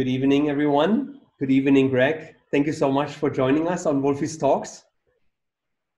[0.00, 1.20] Good evening, everyone.
[1.38, 2.34] Good evening, Greg.
[2.50, 4.84] Thank you so much for joining us on Wolfi's Talks.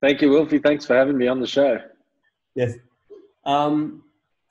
[0.01, 0.59] Thank you, Wolfie.
[0.59, 1.79] Thanks for having me on the show.
[2.57, 2.75] Yes.
[3.45, 4.03] Um,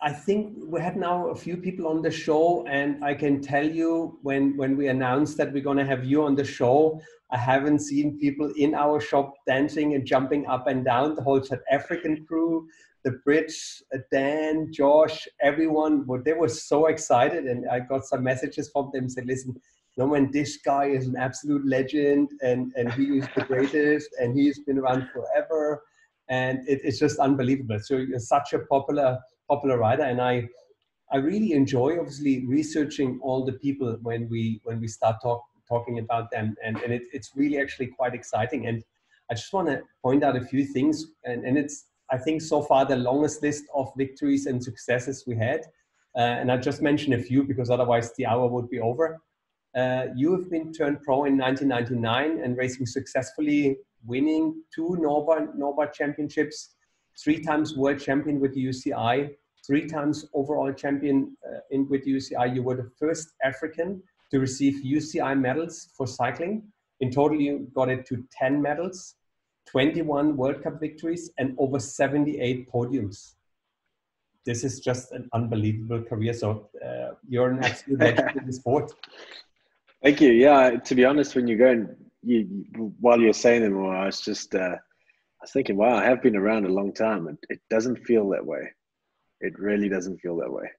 [0.01, 3.67] I think we have now a few people on the show, and I can tell
[3.69, 7.37] you when when we announced that we're going to have you on the show, I
[7.37, 11.15] haven't seen people in our shop dancing and jumping up and down.
[11.15, 12.69] The whole South African crew,
[13.03, 17.45] the Brits, uh, Dan, Josh, everyone, they were so excited.
[17.45, 19.55] And I got some messages from them said, listen,
[19.97, 24.37] no man, this guy is an absolute legend and, and he is the greatest and
[24.37, 25.83] he's been around forever.
[26.29, 27.77] And it, it's just unbelievable.
[27.81, 30.03] So you're such a popular popular rider.
[30.03, 30.47] And I
[31.11, 35.99] I really enjoy obviously researching all the people when we when we start talk, talking
[35.99, 36.55] about them.
[36.63, 38.67] And, and it, it's really actually quite exciting.
[38.67, 38.81] And
[39.29, 41.07] I just want to point out a few things.
[41.25, 45.35] And, and it's I think so far the longest list of victories and successes we
[45.37, 45.61] had.
[46.15, 49.21] Uh, and I just mention a few because otherwise the hour would be over.
[49.75, 55.93] Uh, you have been turned pro in 1999 and racing successfully, winning two Norba, Norba
[55.93, 56.75] championships,
[57.23, 59.31] three times world champion with UCI,
[59.65, 62.53] three times overall champion uh, in with UCI.
[62.53, 66.63] You were the first African to receive UCI medals for cycling.
[66.99, 69.15] In total, you got it to 10 medals.
[69.67, 73.33] 21 World Cup victories, and over 78 podiums.
[74.45, 76.33] This is just an unbelievable career.
[76.33, 78.91] So uh, you're an absolute legend in the sport.
[80.03, 80.31] Thank you.
[80.31, 81.87] Yeah, to be honest, when you're going,
[82.23, 82.65] you,
[82.99, 86.35] while you're saying them, I was just, uh, I was thinking, wow, I have been
[86.35, 88.71] around a long time, and it doesn't feel that way.
[89.41, 90.69] It really doesn't feel that way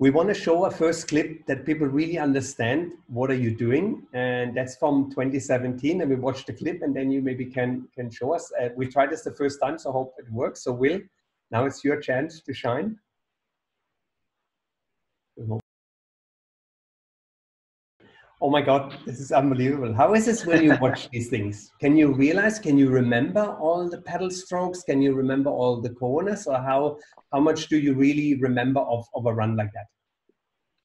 [0.00, 4.06] we want to show a first clip that people really understand what are you doing
[4.12, 8.08] and that's from 2017 and we watch the clip and then you maybe can can
[8.08, 8.52] show us.
[8.60, 10.62] Uh, we tried this the first time so hope it works.
[10.62, 11.00] So will
[11.50, 12.96] now it's your chance to shine
[18.40, 19.92] oh my god this is unbelievable.
[19.92, 21.72] How is this when you watch these things?
[21.80, 24.82] Can you realize can you remember all the pedal strokes?
[24.82, 26.46] Can you remember all the corners?
[26.46, 26.98] Or how
[27.32, 29.86] how much do you really remember of, of a run like that?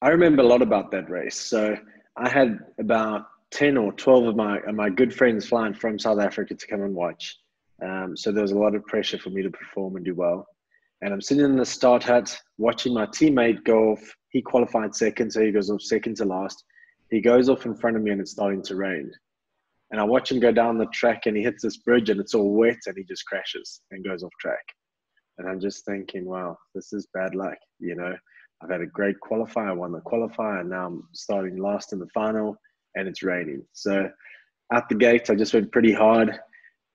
[0.02, 1.36] I remember a lot about that race.
[1.36, 1.76] So
[2.16, 6.20] i had about 10 or 12 of my of my good friends flying from south
[6.20, 7.38] africa to come and watch.
[7.82, 10.46] Um, so there was a lot of pressure for me to perform and do well.
[11.02, 14.02] And i'm sitting in the start hut watching my teammate go off.
[14.30, 16.64] He qualified second so he goes off second to last
[17.14, 19.10] he goes off in front of me and it's starting to rain.
[19.92, 22.34] And I watch him go down the track and he hits this bridge and it's
[22.34, 24.64] all wet and he just crashes and goes off track.
[25.38, 27.58] And I'm just thinking, wow, this is bad luck.
[27.78, 28.14] You know,
[28.62, 32.08] I've had a great qualifier, won the qualifier, and now I'm starting last in the
[32.12, 32.56] final
[32.96, 33.64] and it's raining.
[33.72, 34.10] So
[34.72, 36.36] at the gate, I just went pretty hard.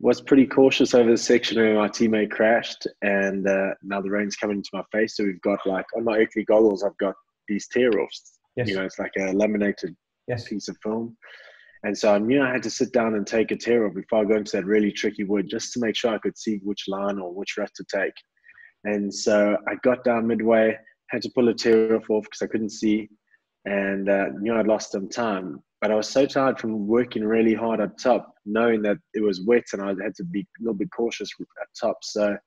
[0.01, 4.37] Was pretty cautious over the section where my teammate crashed, and uh, now the rain's
[4.37, 5.17] coming into my face.
[5.17, 7.15] So we've got like on my Oakley goggles, I've got
[7.49, 8.67] these tear offs Yes.
[8.67, 9.95] You know, it's like a laminated
[10.29, 10.47] yes.
[10.47, 11.17] piece of film.
[11.83, 14.19] And so I knew I had to sit down and take a tear off before
[14.19, 16.85] I go into that really tricky wood just to make sure I could see which
[16.87, 18.13] line or which route to take.
[18.83, 20.77] And so I got down midway,
[21.09, 23.09] had to pull a tear off because I couldn't see,
[23.65, 25.61] and uh, knew I'd lost some time.
[25.81, 29.45] But I was so tired from working really hard up top, knowing that it was
[29.45, 31.97] wet and I had to be a little bit cautious up top.
[32.03, 32.37] So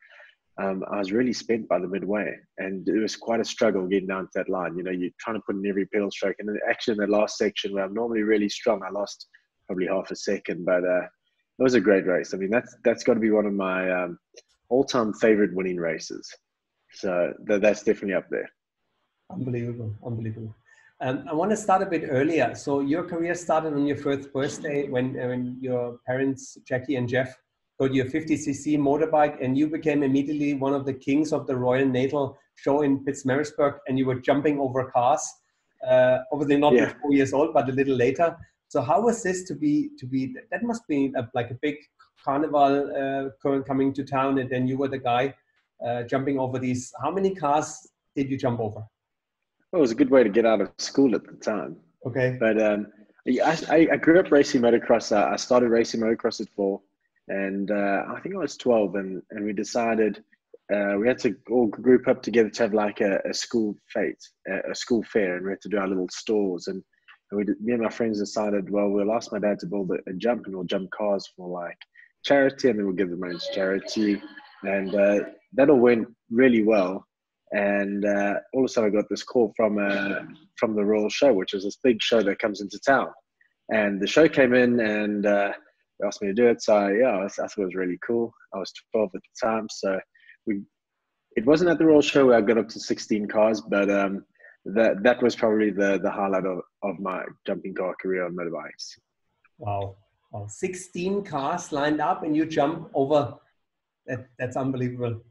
[0.59, 4.09] um, I was really spent by the midway, and it was quite a struggle getting
[4.09, 4.77] down to that line.
[4.77, 7.07] You know, you're trying to put in every pedal stroke, and then actually in the
[7.07, 9.29] last section where I'm normally really strong, I lost
[9.67, 12.35] probably half a second, but uh, it was a great race.
[12.35, 14.19] I mean, that's that's got to be one of my um,
[14.69, 16.31] all-time favorite winning races.
[16.95, 18.49] So th- that's definitely up there.
[19.31, 20.55] Unbelievable, unbelievable.
[21.01, 22.55] Um, I want to start a bit earlier.
[22.55, 27.37] So your career started on your first birthday when, when your parents, Jackie and Jeff,
[27.81, 31.87] got your 50cc motorbike and you became immediately one of the kings of the Royal
[31.87, 35.23] Natal show in Pietermaritzburg and you were jumping over cars.
[35.87, 36.93] Uh, obviously not yeah.
[37.01, 38.37] four years old, but a little later.
[38.69, 41.77] So how was this to be, to be, that must be a, like a big
[42.25, 45.35] carnival uh, coming to town and then you were the guy
[45.85, 46.93] uh, jumping over these.
[47.03, 48.85] How many cars did you jump over?
[49.73, 51.77] Well, it was a good way to get out of school at the time.
[52.07, 52.37] Okay.
[52.39, 52.87] But um,
[53.27, 55.13] I, I, grew up racing motocross.
[55.17, 56.81] I started racing motocross at four
[57.33, 60.23] and uh, I think I was 12, and, and we decided
[60.73, 64.23] uh, we had to all group up together to have like a, a school fete,
[64.71, 66.67] a, school fair, and we had to do our little stores.
[66.67, 66.83] And,
[67.31, 70.11] and we, me and my friends decided, well, we'll ask my dad to build a,
[70.11, 71.79] a jump, and we'll jump cars for like
[72.23, 74.21] charity, and then we'll give the money to charity.
[74.65, 75.21] And uh,
[75.55, 77.07] that all went really well.
[77.53, 80.21] And uh, all of a sudden, I got this call from uh,
[80.57, 83.09] from the Royal Show, which is this big show that comes into town.
[83.73, 85.27] And the show came in, and
[86.03, 86.63] uh, asked me to do it.
[86.63, 88.33] So yeah, I, thought it was really cool.
[88.55, 89.99] I was 12 at the time, so
[90.47, 90.63] we.
[91.35, 94.23] It wasn't at the Royal Show where I got up to 16 cars, but um,
[94.67, 98.99] that that was probably the the highlight of, of my jumping car career on motorbikes.
[99.59, 99.97] Wow.
[100.31, 100.47] wow.
[100.47, 103.35] 16 cars lined up and you jump over.
[104.07, 105.23] That, that's unbelievable.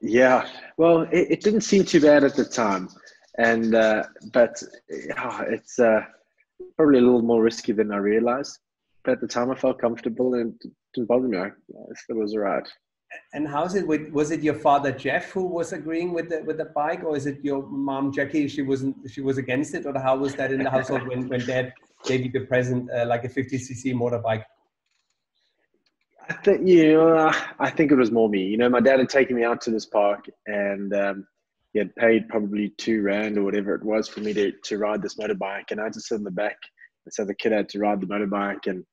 [0.00, 0.48] Yeah.
[0.76, 2.88] Well, it, it didn't seem too bad at the time.
[3.38, 4.60] And, uh, but
[5.18, 6.00] oh, it's uh,
[6.76, 8.58] probably a little more risky than I realized.
[9.08, 11.38] At the time, I felt comfortable and it didn't bother me.
[11.38, 12.68] I, it was all right.
[13.32, 16.58] And how's it with, was it your father Jeff who was agreeing with the with
[16.58, 18.48] the bike, or is it your mom Jackie?
[18.48, 18.96] She wasn't.
[19.10, 21.72] She was against it, or how was that in the household when when Dad
[22.04, 24.44] gave you the present, uh, like a 50cc motorbike?
[26.28, 28.44] I think you know, I think it was more me.
[28.44, 31.26] You know, my dad had taken me out to this park, and um,
[31.72, 35.00] he had paid probably two rand or whatever it was for me to to ride
[35.00, 36.58] this motorbike, and I had to sit in the back.
[37.06, 38.84] And so the kid had to ride the motorbike, and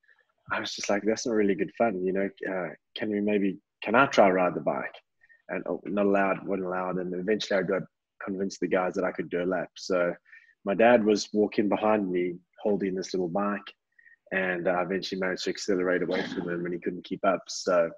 [0.51, 3.59] I was just like, "That's not really good fun." You know, uh, can we maybe
[3.86, 4.95] can I try ride the bike?
[5.50, 6.97] And oh, not allowed, wasn't allowed.
[6.97, 7.83] And eventually I got
[8.24, 9.69] convinced the guys that I could do a lap.
[9.75, 10.13] So
[10.65, 13.71] my dad was walking behind me holding this little bike.
[14.31, 17.44] And I eventually managed to accelerate away from him and he couldn't keep up.
[17.48, 17.91] So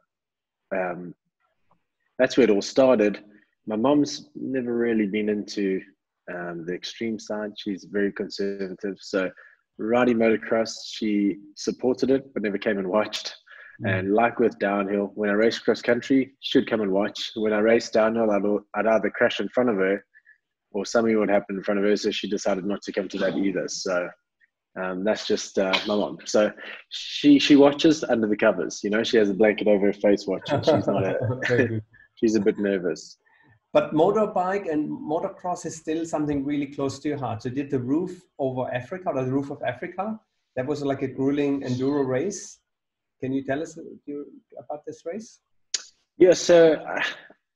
[0.76, 1.16] um,
[2.20, 3.24] that's where it all started.
[3.66, 5.82] My mom's never really been into
[6.34, 7.52] um, the extreme side.
[7.58, 8.98] She's very conservative.
[9.00, 9.32] So
[9.78, 13.36] riding motocross, she supported it, but never came and watched.
[13.84, 14.00] Mm.
[14.00, 17.32] And like with downhill, when I race cross country, she'd come and watch.
[17.36, 20.04] When I race downhill, I'd, I'd either crash in front of her
[20.72, 21.96] or something would happen in front of her.
[21.96, 23.68] So she decided not to come to that either.
[23.68, 24.10] So
[24.82, 26.20] um, that's just uh, my mom.
[26.26, 26.52] So
[26.90, 28.82] she she watches under the covers.
[28.84, 30.62] You know, she has a blanket over her face watching.
[30.62, 31.82] She's not a,
[32.16, 33.18] she's a bit nervous.
[33.74, 37.44] But motorbike and motocross is still something really close to your heart.
[37.44, 40.20] So did the roof over Africa or the roof of Africa?
[40.56, 42.60] That was like a grueling enduro race.
[43.20, 43.78] Can you tell us
[44.58, 45.40] about this race?
[46.18, 46.84] Yeah, so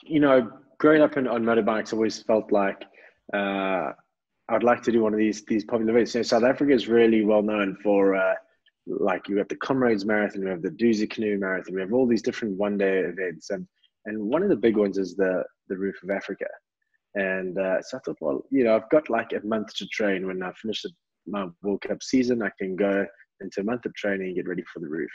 [0.04, 2.84] you know, growing up in, on motorbikes, I always felt like
[3.34, 3.92] uh,
[4.50, 6.13] I'd like to do one of these these popular races.
[6.13, 8.36] So South Africa is really well known for uh,
[8.86, 12.08] like you have the Comrades Marathon, you have the Dusi Canoe Marathon, we have all
[12.08, 13.68] these different one day events, and
[14.06, 16.48] and one of the big ones is the the Roof of Africa.
[17.15, 20.27] And uh, so I thought, well, you know, I've got like a month to train.
[20.27, 20.83] When I finish
[21.27, 23.06] my World Cup season, I can go
[23.42, 25.12] into a month of training and get ready for the roof.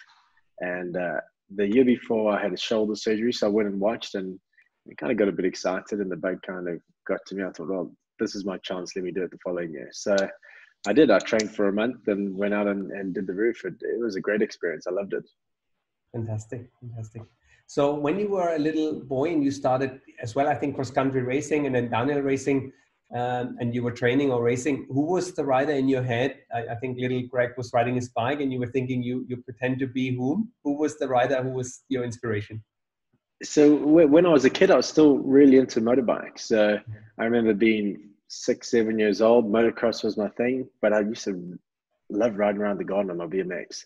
[0.61, 1.21] And uh,
[1.55, 4.39] the year before, I had a shoulder surgery, so I went and watched, and
[4.91, 7.45] I kind of got a bit excited, and the bug kind of got to me.
[7.45, 8.95] I thought, well, this is my chance.
[8.95, 9.89] Let me do it the following year.
[9.93, 10.17] So
[10.87, 11.11] I did.
[11.11, 13.65] I trained for a month and went out and, and did the roof.
[13.65, 14.87] It, it was a great experience.
[14.87, 15.25] I loved it.
[16.13, 17.23] Fantastic, fantastic.
[17.67, 20.91] So when you were a little boy and you started as well, I think cross
[20.91, 22.73] country racing and then downhill racing,
[23.15, 26.39] um, and you were training or racing, who was the rider in your head?
[26.53, 29.37] I, I, think little Greg was riding his bike, and you were thinking you you
[29.37, 30.51] pretend to be whom?
[30.65, 31.41] Who was the rider?
[31.43, 32.65] Who was your inspiration?
[33.43, 36.41] So when I was a kid, I was still really into motorbikes.
[36.41, 36.81] So
[37.19, 39.47] I remember being six, seven years old.
[39.47, 41.59] Motocross was my thing, but I used to
[42.09, 43.85] love riding around the garden on my BMX.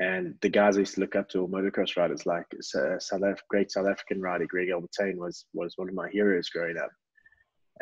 [0.00, 3.22] And the guys I used to look up to were motocross riders, like uh, South
[3.22, 6.90] Af- great South African rider Greg Albertyn was was one of my heroes growing up.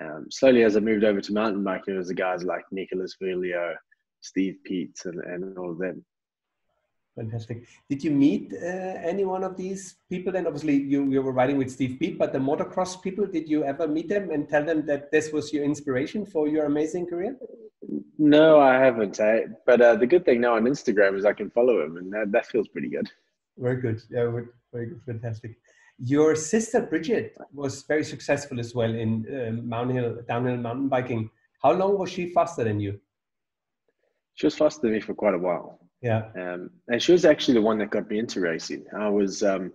[0.01, 3.17] Um, slowly, as I moved over to mountain biking, it was the guys like Nicolas
[3.23, 3.77] Vouilloz,
[4.21, 6.05] Steve Peat, and, and all of them.
[7.17, 7.67] Fantastic.
[7.89, 8.67] Did you meet uh,
[9.13, 10.33] any one of these people?
[10.33, 13.65] Then obviously you, you were riding with Steve Peat, but the motocross people, did you
[13.65, 17.37] ever meet them and tell them that this was your inspiration for your amazing career?
[18.19, 19.19] No, I haven't.
[19.21, 22.13] I, but uh, the good thing now on Instagram is I can follow him, and
[22.13, 23.11] that, that feels pretty good.
[23.59, 24.01] Very good.
[24.11, 24.31] Yeah,
[24.73, 25.01] very good.
[25.05, 25.59] Fantastic.
[25.99, 31.31] Your sister Bridget was very successful as well in um, mountain downhill mountain biking.
[31.63, 33.01] How long was she faster than you?
[34.35, 35.79] She was faster than me for quite a while.
[36.03, 36.29] Yeah.
[36.35, 38.85] Um, and she was actually the one that got me into racing.
[38.97, 39.73] I was, um,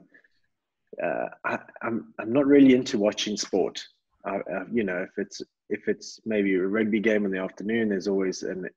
[1.01, 3.83] uh, I, am I'm, I'm not really into watching sport.
[4.25, 7.89] I, I, you know, if it's if it's maybe a rugby game in the afternoon,
[7.89, 8.67] there's always and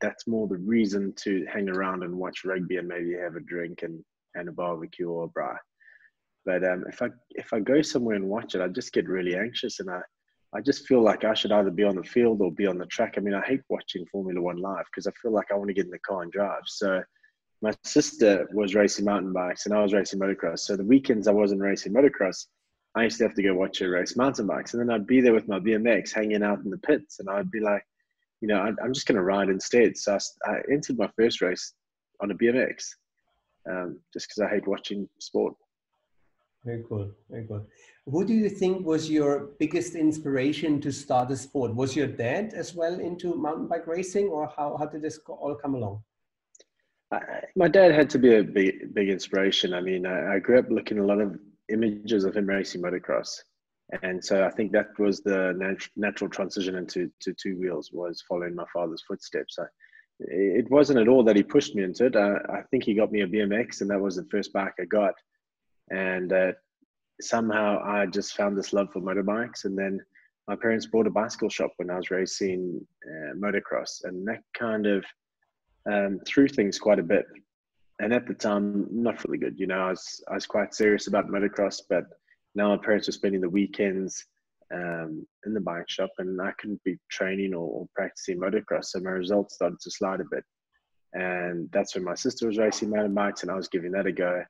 [0.00, 3.82] that's more the reason to hang around and watch rugby and maybe have a drink
[3.82, 4.04] and,
[4.36, 5.56] and a barbecue or a braai.
[6.44, 9.36] But um, if I if I go somewhere and watch it, I just get really
[9.36, 10.00] anxious, and I
[10.54, 12.86] I just feel like I should either be on the field or be on the
[12.86, 13.14] track.
[13.16, 15.74] I mean, I hate watching Formula One live because I feel like I want to
[15.74, 16.62] get in the car and drive.
[16.66, 17.02] So
[17.60, 20.60] my sister was racing mountain bikes and I was racing motocross.
[20.60, 22.46] So the weekends I wasn't racing motocross,
[22.94, 25.20] I used to have to go watch her race mountain bikes, and then I'd be
[25.20, 27.82] there with my BMX hanging out in the pits, and I'd be like,
[28.40, 29.96] you know, I'm just going to ride instead.
[29.96, 31.72] So I, I, entered my first race
[32.20, 32.86] on a BMX,
[33.68, 35.54] um, just because I hate watching sport.
[36.64, 37.10] Very cool.
[37.30, 37.66] Very cool.
[38.06, 41.74] Who do you think was your biggest inspiration to start a sport?
[41.74, 45.54] Was your dad as well into mountain bike racing, or how, how did this all
[45.54, 46.02] come along?
[47.54, 49.72] my dad had to be a big, big inspiration.
[49.72, 53.40] I mean, I, I, grew up looking a lot of images of him racing motocross,
[54.02, 58.24] and so I think that was the nat- natural transition into to two wheels was
[58.28, 59.56] following my father's footsteps.
[59.60, 59.66] I,
[60.18, 62.16] it wasn't at all that he pushed me into it.
[62.16, 64.84] I, I, think he got me a BMX, and that was the first bike I
[64.84, 65.14] got.
[65.90, 66.52] And uh,
[67.20, 70.00] somehow I just found this love for motorbikes, and then
[70.48, 74.86] my parents bought a bicycle shop when I was racing uh, motocross, and that kind
[74.86, 75.04] of
[75.90, 77.26] um, threw things quite a bit.
[78.00, 79.58] And at the time, not really good.
[79.58, 82.04] You know, I was I was quite serious about motocross, but
[82.54, 84.24] now my parents were spending the weekends
[84.72, 89.00] um, in the bike shop, and I couldn't be training or, or, practicing motocross, so
[89.00, 90.44] my results started to slide a bit.
[91.12, 94.12] And that's when my sister was racing mountain bikes, and I was giving that a
[94.12, 94.42] go.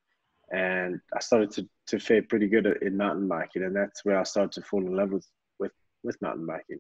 [0.54, 4.23] And I started to, to fare pretty good in mountain biking, and that's where I
[4.23, 5.26] started to fall in love with
[5.58, 5.73] with,
[6.04, 6.78] with mountain biking.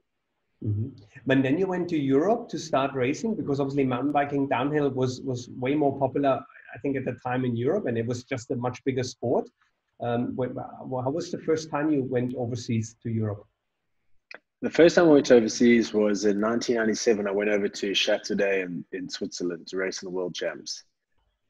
[0.64, 0.88] Mm-hmm.
[1.26, 5.20] But then you went to Europe to start racing because obviously mountain biking downhill was
[5.22, 6.40] was way more popular,
[6.74, 9.50] I think, at the time in Europe, and it was just a much bigger sport.
[10.00, 13.44] Um, how was the first time you went overseas to Europe?
[14.62, 17.26] The first time I went overseas was in 1997.
[17.26, 20.84] I went over to Château-d'Œx in, in Switzerland to race in the World Champs.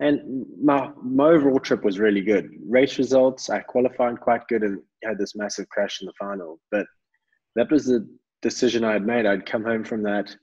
[0.00, 2.50] And my, my overall trip was really good.
[2.66, 6.58] Race results, I qualified quite good and had this massive crash in the final.
[6.70, 6.86] But
[7.54, 8.08] that was the
[8.42, 9.24] decision I had made.
[9.24, 10.34] I'd come home from that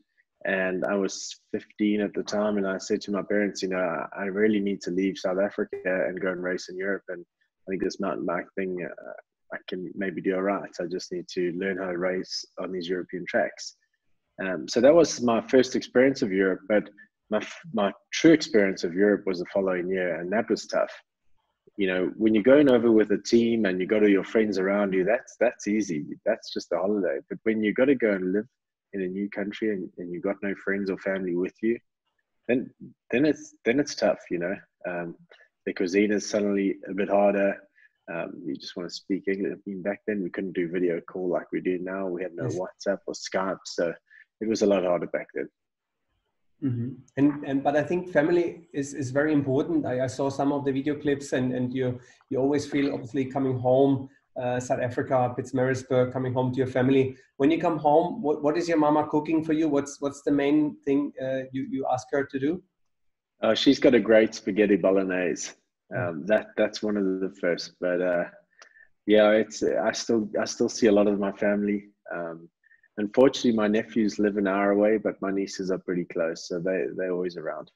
[0.46, 2.58] and I was 15 at the time.
[2.58, 5.78] And I said to my parents, you know, I really need to leave South Africa
[5.84, 7.04] and go and race in Europe.
[7.10, 7.24] And
[7.68, 9.12] I think this mountain bike thing, uh,
[9.54, 10.72] I can maybe do all right.
[10.80, 13.76] I just need to learn how to race on these European tracks.
[14.42, 16.62] Um, so that was my first experience of Europe.
[16.68, 16.90] But
[17.32, 17.42] my,
[17.74, 20.92] my true experience of Europe was the following year, and that was tough
[21.78, 24.58] you know, when you're going over with a team and you got all your friends
[24.58, 26.06] around you, that's that's easy.
[26.26, 27.20] That's just a holiday.
[27.30, 28.46] But when you've got to go and live
[28.94, 31.80] in a new country and, and you got no friends or family with you,
[32.48, 32.70] then
[33.10, 34.56] then it's then it's tough, you know.
[34.88, 35.16] Um,
[35.66, 37.56] the cuisine is suddenly a bit harder.
[38.14, 39.54] Um, you just want to speak English.
[39.54, 42.08] I mean, back then we couldn't do video call like we do now.
[42.08, 42.46] We had no.
[42.46, 43.94] WhatsApp or Skype, so
[44.42, 45.48] it was a lot harder back then.
[46.64, 46.90] Mm-hmm.
[47.18, 49.86] And and but I think family is is very important.
[49.86, 52.00] I, I, saw some of the video clips, and and you
[52.30, 57.18] you always feel obviously coming home, uh, South Africa, Pietermaritzburg, coming home to your family.
[57.38, 59.68] When you come home, what, what is your mama cooking for you?
[59.70, 62.64] What's what's the main thing uh, you you ask her to do?
[63.42, 65.54] Uh, she's got a great spaghetti bolognese.
[65.98, 68.26] Um, that that's one of the first, but uh,
[69.08, 71.90] yeah, it's I still I still see a lot of my family.
[72.14, 72.50] Um,
[72.98, 76.86] unfortunately, my nephews live an hour away, but my nieces are pretty close, so they
[76.96, 77.72] they're always around.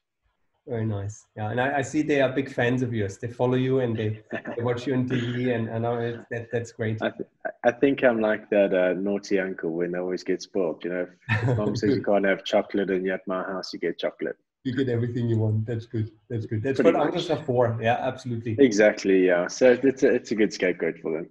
[0.66, 1.24] Very nice.
[1.36, 3.18] Yeah, and I, I see they are big fans of yours.
[3.18, 4.20] They follow you and they,
[4.56, 7.00] they watch you on TV, and I know that that's great.
[7.00, 7.28] I, th-
[7.64, 10.82] I think I'm like that uh, naughty uncle when they always get spoiled.
[10.82, 13.98] You know, if mom says you can't have chocolate, and yet my house you get
[13.98, 14.36] chocolate.
[14.64, 15.64] You get everything you want.
[15.66, 16.10] That's good.
[16.28, 16.64] That's good.
[16.64, 17.78] That's Pretty what uncles are for.
[17.80, 18.56] Yeah, absolutely.
[18.58, 19.24] Exactly.
[19.24, 19.46] Yeah.
[19.46, 21.28] So it's a, it's a good scapegoat for them.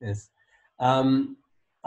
[0.00, 0.30] Yes.
[0.80, 1.36] Um,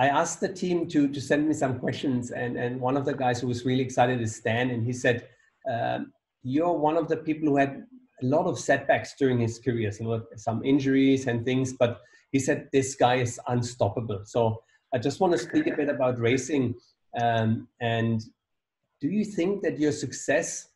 [0.01, 3.13] I asked the team to, to send me some questions, and, and one of the
[3.13, 5.27] guys who was really excited is Stan, and he said,
[5.71, 7.85] um, You're one of the people who had
[8.23, 12.67] a lot of setbacks during his career, so some injuries and things, but he said,
[12.73, 14.21] This guy is unstoppable.
[14.25, 16.73] So I just want to speak a bit about racing.
[17.21, 18.23] Um, and
[19.01, 20.69] do you think that your success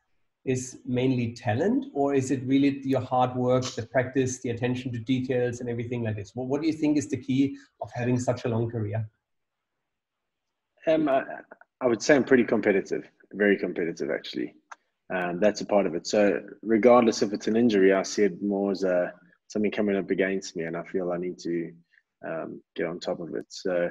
[0.46, 5.00] is mainly talent, or is it really your hard work, the practice, the attention to
[5.00, 6.34] details, and everything like this?
[6.36, 9.10] Well, what do you think is the key of having such a long career?
[10.88, 11.24] Um, I,
[11.82, 14.54] I would say I'm pretty competitive, very competitive actually.
[15.14, 16.08] Um, that's a part of it.
[16.08, 19.14] So regardless if it's an injury, I see it more as a,
[19.48, 21.72] something coming up against me, and I feel I need to
[22.28, 23.46] um, get on top of it.
[23.50, 23.90] So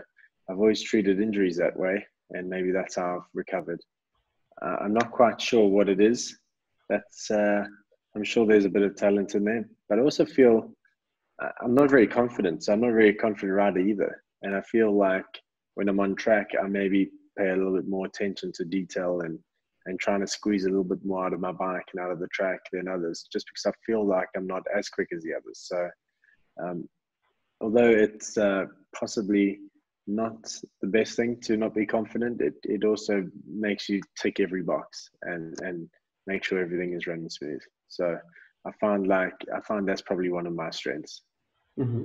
[0.49, 3.81] I've always treated injuries that way, and maybe that's how I've recovered.
[4.61, 6.37] Uh, I'm not quite sure what it is
[6.89, 7.65] that's uh,
[8.15, 10.71] I'm sure there's a bit of talent in there, but I also feel
[11.43, 12.65] uh, I'm not very confident.
[12.65, 15.25] So I'm not very confident rider either, and I feel like
[15.75, 19.39] when I'm on track, I maybe pay a little bit more attention to detail and
[19.87, 22.19] and trying to squeeze a little bit more out of my bike and out of
[22.19, 25.35] the track than others, just because I feel like I'm not as quick as the
[25.35, 25.67] others.
[25.67, 25.91] So,
[26.63, 26.89] um,
[27.61, 28.65] although it's uh,
[28.99, 29.59] possibly
[30.07, 30.51] not
[30.81, 35.11] the best thing to not be confident, it, it also makes you tick every box
[35.23, 35.89] and and
[36.27, 37.61] make sure everything is running smooth.
[37.89, 38.17] So
[38.67, 41.23] I find like I found that's probably one of my strengths.
[41.79, 42.05] Mm-hmm.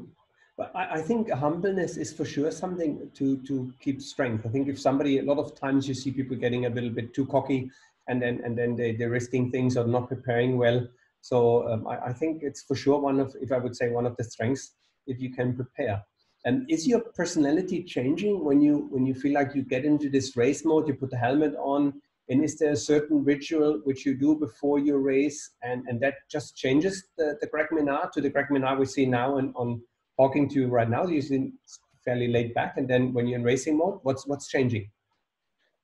[0.75, 4.45] I, think humbleness is for sure something to to keep strength.
[4.45, 7.13] I think if somebody a lot of times you see people getting a little bit
[7.13, 7.71] too cocky
[8.07, 10.87] and then and then they, they're risking things or not preparing well.
[11.21, 14.05] So um, I, I think it's for sure one of if I would say one
[14.05, 14.75] of the strengths
[15.07, 16.03] if you can prepare.
[16.45, 20.35] And is your personality changing when you when you feel like you get into this
[20.37, 20.87] race mode?
[20.87, 24.79] You put the helmet on, and is there a certain ritual which you do before
[24.79, 28.79] your race, and, and that just changes the, the Greg Minnaar to the Greg Minnaar
[28.79, 29.81] we see now and on
[30.19, 31.07] talking to you right now?
[31.07, 31.53] You seem
[32.03, 34.89] fairly laid back, and then when you're in racing mode, what's what's changing?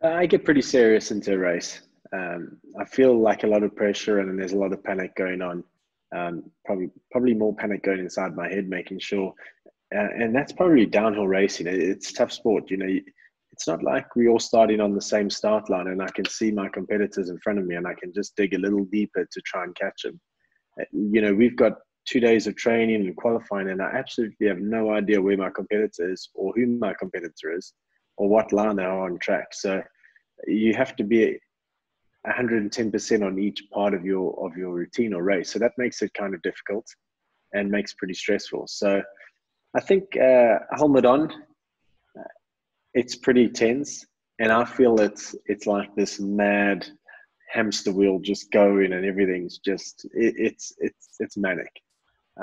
[0.03, 1.81] Uh, I get pretty serious into a race.
[2.13, 5.41] Um, I feel like a lot of pressure, and there's a lot of panic going
[5.41, 5.63] on.
[6.15, 9.33] Um, probably probably more panic going inside my head, making sure.
[9.95, 11.67] Uh, and that's probably downhill racing.
[11.67, 12.99] It's tough sport, you know.
[13.51, 16.51] It's not like we're all starting on the same start line, and I can see
[16.51, 19.41] my competitors in front of me, and I can just dig a little deeper to
[19.45, 20.19] try and catch them.
[20.79, 21.73] Uh, you know, we've got
[22.05, 26.11] two days of training and qualifying, and I absolutely have no idea where my competitor
[26.11, 27.73] is or who my competitor is
[28.17, 29.47] or what line they are on track.
[29.53, 29.81] So
[30.47, 31.39] you have to be
[32.27, 35.51] 110% on each part of your of your routine or race.
[35.51, 36.85] So that makes it kind of difficult
[37.53, 38.67] and makes pretty stressful.
[38.67, 39.01] So
[39.75, 42.23] I think uh, helmet on, uh,
[42.93, 44.05] it's pretty tense,
[44.39, 46.87] and I feel it's it's like this mad
[47.51, 51.71] hamster wheel just going, and everything's just it, it's it's it's manic.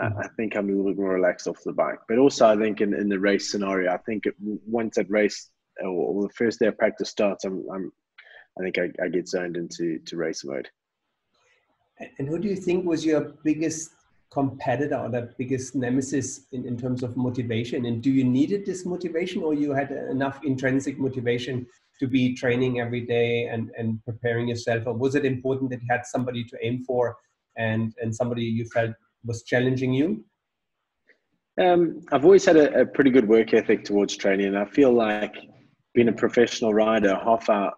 [0.00, 2.56] Uh, I think I'm a little bit more relaxed off the bike, but also I
[2.56, 5.50] think in, in the race scenario, I think it, once that race
[5.84, 7.92] or the first day of practice starts, I'm, I'm
[8.58, 10.68] I think I, I get zoned into to race mode.
[12.18, 13.90] And who do you think was your biggest
[14.30, 17.86] competitor or the biggest nemesis in, in terms of motivation?
[17.86, 21.66] And do you needed this motivation or you had enough intrinsic motivation
[22.00, 24.86] to be training every day and, and preparing yourself?
[24.86, 27.16] Or was it important that you had somebody to aim for
[27.56, 28.94] and, and somebody you felt
[29.24, 30.24] was challenging you?
[31.60, 34.46] Um, I've always had a, a, pretty good work ethic towards training.
[34.46, 35.34] And I feel like
[35.94, 37.74] being a professional rider, half our,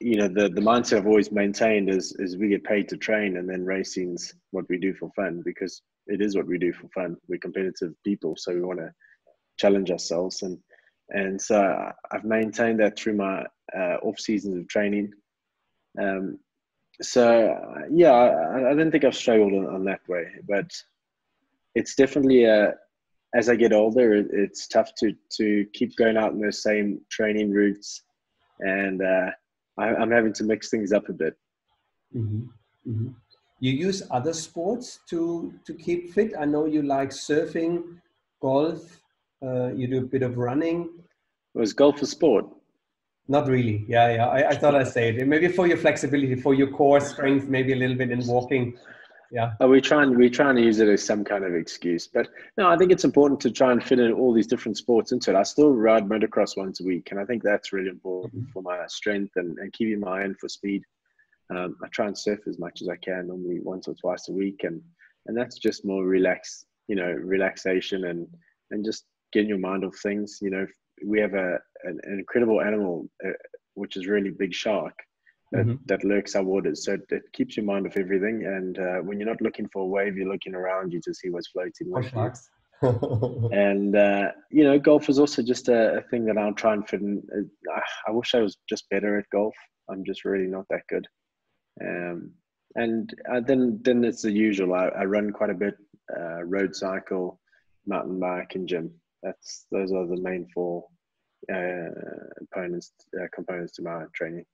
[0.00, 3.36] you know, the, the mindset I've always maintained is, is we get paid to train
[3.36, 6.88] and then racing's what we do for fun because it is what we do for
[6.88, 7.16] fun.
[7.28, 8.92] We're competitive people, so we want to
[9.58, 10.42] challenge ourselves.
[10.42, 10.56] And,
[11.10, 13.44] and so I've maintained that through my
[13.76, 15.12] uh, off seasons of training.
[16.00, 16.38] Um,
[17.00, 17.56] so
[17.90, 20.70] yeah, I, I, don't think I've struggled on, on, that way, but
[21.74, 22.74] it's definitely a,
[23.34, 27.00] as I get older, it, it's tough to to keep going out in those same
[27.10, 28.02] training routes,
[28.60, 29.30] and uh,
[29.78, 31.36] I, am having to mix things up a bit.
[32.14, 32.90] Mm-hmm.
[32.90, 33.08] Mm-hmm.
[33.60, 36.32] You use other sports to to keep fit.
[36.38, 38.00] I know you like surfing,
[38.40, 39.00] golf.
[39.40, 40.90] Uh, you do a bit of running.
[41.54, 42.46] Was golf a sport?
[43.28, 43.84] Not really.
[43.86, 44.26] Yeah, yeah.
[44.26, 45.26] I, I thought I'd say it.
[45.28, 48.78] Maybe for your flexibility, for your core strength, maybe a little bit in walking.
[49.30, 49.52] Yeah.
[49.60, 50.16] Are we trying?
[50.16, 53.04] We trying to use it as some kind of excuse, but no, I think it's
[53.04, 55.36] important to try and fit in all these different sports into it.
[55.36, 58.52] I still ride motocross once a week, and I think that's really important mm-hmm.
[58.52, 60.82] for my strength and, and keeping my eye for speed.
[61.54, 64.32] Um, I try and surf as much as I can, normally once or twice a
[64.32, 64.80] week, and
[65.26, 68.26] and that's just more relax, you know, relaxation and
[68.70, 70.38] and just getting your mind off things.
[70.40, 70.66] You know,
[71.04, 73.30] we have a an, an incredible animal, uh,
[73.74, 74.94] which is really big shark
[75.52, 75.76] that, mm-hmm.
[75.86, 76.84] that lurks our waters.
[76.84, 78.44] So it, keeps your mind off everything.
[78.44, 81.30] And uh, when you're not looking for a wave, you're looking around you to see
[81.30, 81.90] what's floating.
[81.90, 82.48] With sharks.
[82.82, 86.88] and uh, you know, golf is also just a, a, thing that I'll try and
[86.88, 87.22] fit in.
[87.36, 89.54] Uh, I wish I was just better at golf.
[89.90, 91.06] I'm just really not that good.
[91.84, 92.32] Um,
[92.76, 94.74] and uh, then then it's the usual.
[94.74, 95.74] I, I run quite a bit,
[96.16, 97.40] uh, road cycle,
[97.84, 100.84] mountain bike, and gym that's those are the main four
[102.38, 104.44] components uh, components to my training.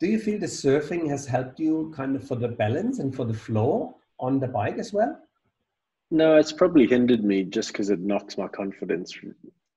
[0.00, 3.24] Do you feel the surfing has helped you kind of for the balance and for
[3.24, 5.18] the flow on the bike as well?
[6.10, 9.16] No, it's probably hindered me just because it knocks my confidence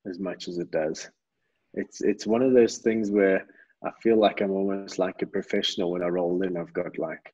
[0.06, 1.10] as much as it does.
[1.76, 3.46] It's it's one of those things where
[3.86, 6.58] I feel like I'm almost like a professional when I roll in.
[6.58, 7.34] I've got like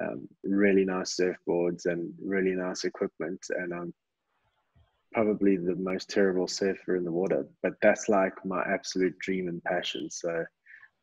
[0.00, 3.92] um, really nice surfboards and really nice equipment, and I'm
[5.12, 9.62] probably the most terrible surfer in the water, but that's like my absolute dream and
[9.64, 10.10] passion.
[10.10, 10.44] So,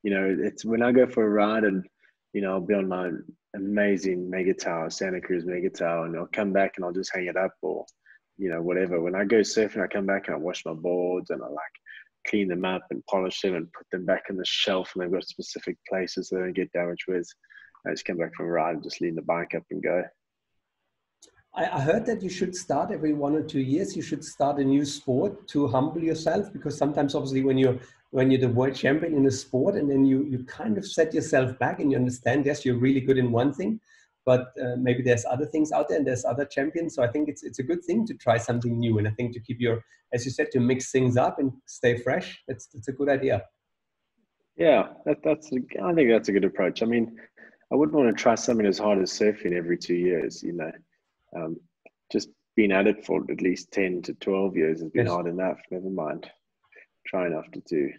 [0.04, 1.86] you know, it's when I go for a ride and,
[2.34, 3.12] you know, I'll be on my
[3.56, 7.54] amazing Megatower, Santa Cruz Megatower, and I'll come back and I'll just hang it up
[7.62, 7.86] or,
[8.38, 9.02] you know, whatever.
[9.02, 11.58] When I go surfing, I come back and I wash my boards and I like
[12.28, 15.12] clean them up and polish them and put them back in the shelf and they've
[15.12, 17.28] got specific places they don't get damaged with.
[17.86, 20.04] I just come back from a ride and just lean the bike up and go.
[21.58, 23.96] I, heard that you should start every one or two years.
[23.96, 27.80] You should start a new sport to humble yourself because sometimes, obviously, when you're
[28.12, 31.14] when you're the world champion in a sport, and then you you kind of set
[31.14, 33.80] yourself back and you understand, yes, you're really good in one thing,
[34.24, 36.94] but uh, maybe there's other things out there and there's other champions.
[36.94, 39.34] So I think it's it's a good thing to try something new, and I think
[39.34, 42.44] to keep your, as you said, to mix things up and stay fresh.
[42.48, 43.44] That's that's a good idea.
[44.58, 46.84] Yeah, that, that's I think that's a good approach.
[46.84, 47.18] I mean,
[47.72, 50.44] I wouldn't want to try something as hard as surfing every two years.
[50.44, 50.72] You know,
[51.38, 51.58] um,
[52.12, 55.14] just been at it for at least 10 to 12 years has been yes.
[55.14, 55.60] hard enough.
[55.72, 56.30] Never mind
[57.06, 57.92] trying after two.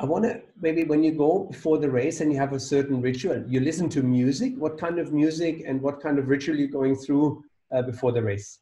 [0.00, 3.00] I want to maybe when you go before the race and you have a certain
[3.00, 4.52] ritual, you listen to music.
[4.56, 7.42] What kind of music and what kind of ritual you're going through
[7.74, 8.60] uh, before the race?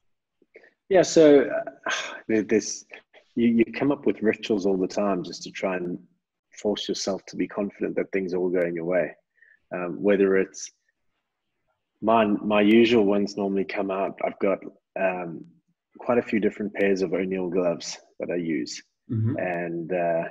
[0.89, 2.87] Yeah, so uh, this
[3.35, 5.99] you, you come up with rituals all the time just to try and
[6.53, 9.15] force yourself to be confident that things are all going your way.
[9.75, 10.71] Um, whether it's
[12.07, 14.17] my my usual ones normally come out.
[14.25, 14.59] I've got
[14.99, 15.45] um,
[15.99, 19.37] quite a few different pairs of O'Neill gloves that I use, mm-hmm.
[19.37, 20.25] and uh,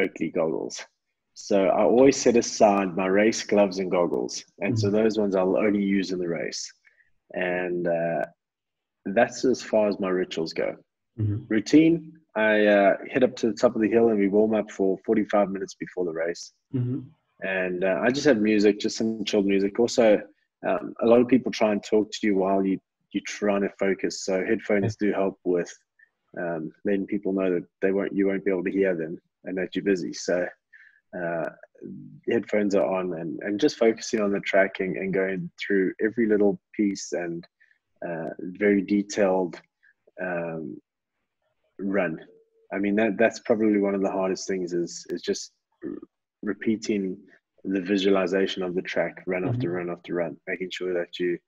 [0.00, 0.82] Oakley goggles.
[1.34, 4.80] So I always set aside my race gloves and goggles, and mm-hmm.
[4.80, 6.72] so those ones I'll only use in the race,
[7.34, 8.24] and uh,
[9.04, 10.74] that's as far as my rituals go.
[11.20, 11.44] Mm-hmm.
[11.48, 14.70] Routine: I uh, head up to the top of the hill and we warm up
[14.70, 17.00] for 45 minutes before the race, mm-hmm.
[17.46, 19.78] and uh, I just have music, just some chilled music.
[19.78, 20.22] Also,
[20.66, 22.78] um, a lot of people try and talk to you while you
[23.12, 24.24] you're trying to focus.
[24.24, 25.72] So headphones do help with
[26.38, 29.56] um, letting people know that they won't you won't be able to hear them and
[29.58, 30.12] that you're busy.
[30.12, 30.46] So
[31.18, 31.48] uh,
[32.30, 36.60] headphones are on and, and just focusing on the tracking and going through every little
[36.74, 37.44] piece and
[38.06, 39.60] uh, very detailed
[40.22, 40.80] um,
[41.78, 42.20] run.
[42.72, 45.52] I mean that that's probably one of the hardest things is is just
[46.42, 47.18] repeating
[47.64, 49.54] the visualization of the track run mm-hmm.
[49.54, 51.38] after run after run, making sure that you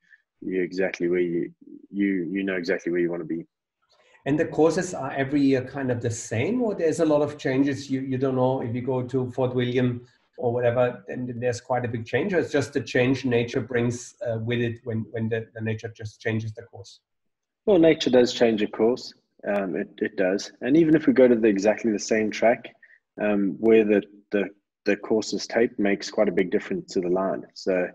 [0.41, 1.53] you're exactly where you
[1.91, 3.47] you you know exactly where you want to be.
[4.25, 7.39] And the courses are every year kind of the same, or there's a lot of
[7.39, 7.91] changes.
[7.91, 10.07] You you don't know if you go to Fort William
[10.39, 12.33] or whatever, then there's quite a big change.
[12.33, 15.93] Or it's just the change nature brings uh, with it when when the, the nature
[15.95, 17.01] just changes the course.
[17.67, 19.15] Well, nature does change a course.
[19.47, 22.75] Um, it it does, and even if we go to the exactly the same track,
[23.21, 24.51] um, where the the
[24.85, 27.43] the course tape makes quite a big difference to the line.
[27.55, 27.89] So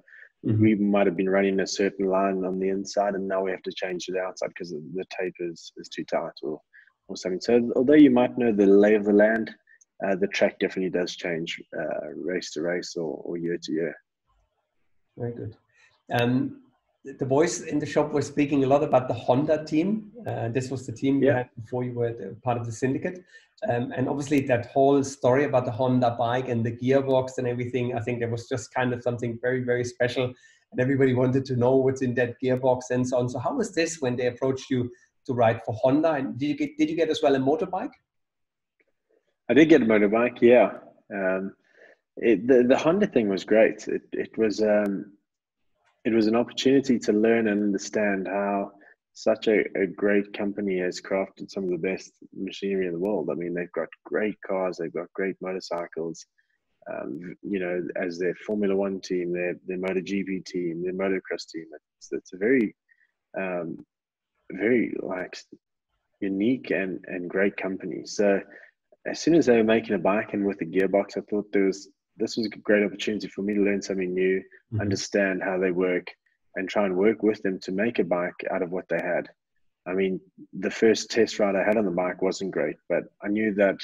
[0.45, 0.61] Mm-hmm.
[0.61, 3.63] We might have been running a certain line on the inside, and now we have
[3.63, 6.61] to change to the outside because the tape is, is too tight or,
[7.07, 7.41] or something.
[7.41, 9.51] So, although you might know the lay of the land,
[10.05, 13.95] uh, the track definitely does change uh, race to race or, or year to year.
[15.17, 15.55] Very good.
[16.13, 16.61] Um,
[17.19, 20.11] the boys in the shop were speaking a lot about the Honda team.
[20.25, 23.23] Uh, this was the team you had before you were part of the syndicate.
[23.67, 27.95] Um, and obviously, that whole story about the Honda bike and the gearbox and everything,
[27.95, 30.25] I think there was just kind of something very, very special.
[30.71, 33.29] And everybody wanted to know what's in that gearbox and so on.
[33.29, 34.91] So, how was this when they approached you
[35.25, 36.13] to ride for Honda?
[36.13, 37.93] And did you get, did you get as well a motorbike?
[39.49, 40.73] I did get a motorbike, yeah.
[41.13, 41.55] Um,
[42.17, 43.87] it, the, the Honda thing was great.
[43.87, 45.13] It, it was um,
[46.07, 48.71] it was an opportunity to learn and understand how
[49.13, 53.27] such a, a great company has crafted some of the best machinery in the world.
[53.29, 56.25] I mean, they've got great cars, they've got great motorcycles.
[56.89, 61.65] Um, you know, as their Formula One team, their their MotoGP team, their motocross team.
[61.97, 62.73] It's, it's a very,
[63.37, 63.77] um,
[64.49, 65.37] very like
[66.21, 68.05] unique and and great company.
[68.05, 68.39] So
[69.05, 71.65] as soon as they were making a bike and with a gearbox, I thought there
[71.65, 74.81] was this was a great opportunity for me to learn something new, mm-hmm.
[74.81, 76.07] understand how they work,
[76.55, 79.29] and try and work with them to make a bike out of what they had.
[79.85, 80.19] I mean,
[80.53, 83.77] the first test ride I had on the bike wasn't great, but I knew that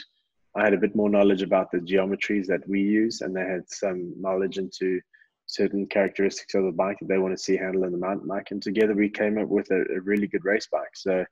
[0.55, 3.69] I had a bit more knowledge about the geometries that we use, and they had
[3.69, 4.99] some knowledge into
[5.45, 8.51] certain characteristics of the bike that they want to see handle in the mountain bike.
[8.51, 10.95] And together we came up with a, a really good race bike.
[10.95, 11.25] So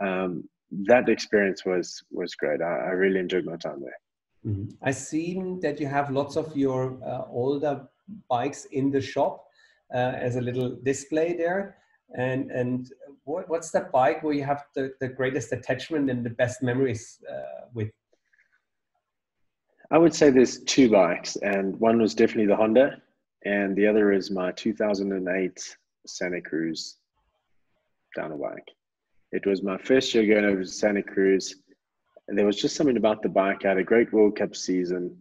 [0.00, 0.48] um,
[0.86, 2.60] that experience was was great.
[2.60, 3.98] I, I really enjoyed my time there.
[4.46, 4.70] Mm-hmm.
[4.82, 7.88] I've seen that you have lots of your uh, older
[8.28, 9.46] bikes in the shop
[9.92, 11.76] uh, as a little display there.
[12.16, 12.90] And and
[13.24, 17.18] what, what's that bike where you have the, the greatest attachment and the best memories
[17.30, 17.90] uh, with?
[19.90, 23.00] I would say there's two bikes, and one was definitely the Honda,
[23.44, 26.96] and the other is my 2008 Santa Cruz
[28.16, 28.68] down a bike.
[29.32, 31.56] It was my first year going over to Santa Cruz
[32.28, 33.64] and there was just something about the bike.
[33.64, 35.16] I had a great World Cup season,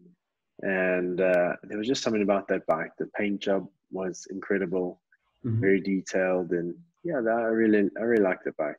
[0.61, 2.91] and uh, there was just something about that bike.
[2.99, 5.01] The paint job was incredible,
[5.45, 5.61] mm-hmm.
[5.61, 8.75] very detailed, and yeah, that, I really, I really liked the bike.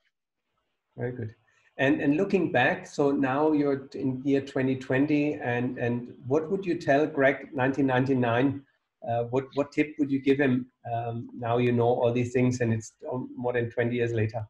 [0.97, 1.35] Very good.
[1.79, 6.75] And and looking back, so now you're in year 2020, and and what would you
[6.75, 8.63] tell Greg 1999?
[9.09, 10.67] Uh, what what tip would you give him?
[10.93, 12.93] Um, now you know all these things, and it's
[13.37, 14.45] more than 20 years later.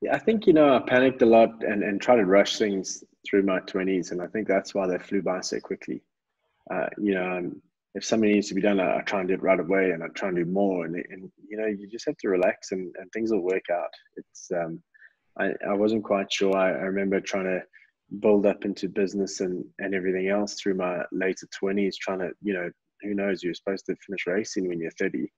[0.00, 3.02] Yeah, I think you know I panicked a lot and and tried to rush things
[3.28, 6.02] through my twenties, and I think that's why they flew by so quickly.
[6.70, 7.50] Uh, you know,
[7.94, 10.02] if something needs to be done, I, I, try and do it right away, and
[10.02, 12.94] I try and do more, and, and you know, you just have to relax, and,
[12.98, 13.88] and things will work out.
[14.16, 14.82] It's um,
[15.38, 16.54] I I wasn't quite sure.
[16.56, 17.62] I, I remember trying to
[18.20, 22.52] build up into business and and everything else through my later twenties, trying to you
[22.52, 22.70] know
[23.02, 25.30] who knows you're supposed to finish racing when you're 30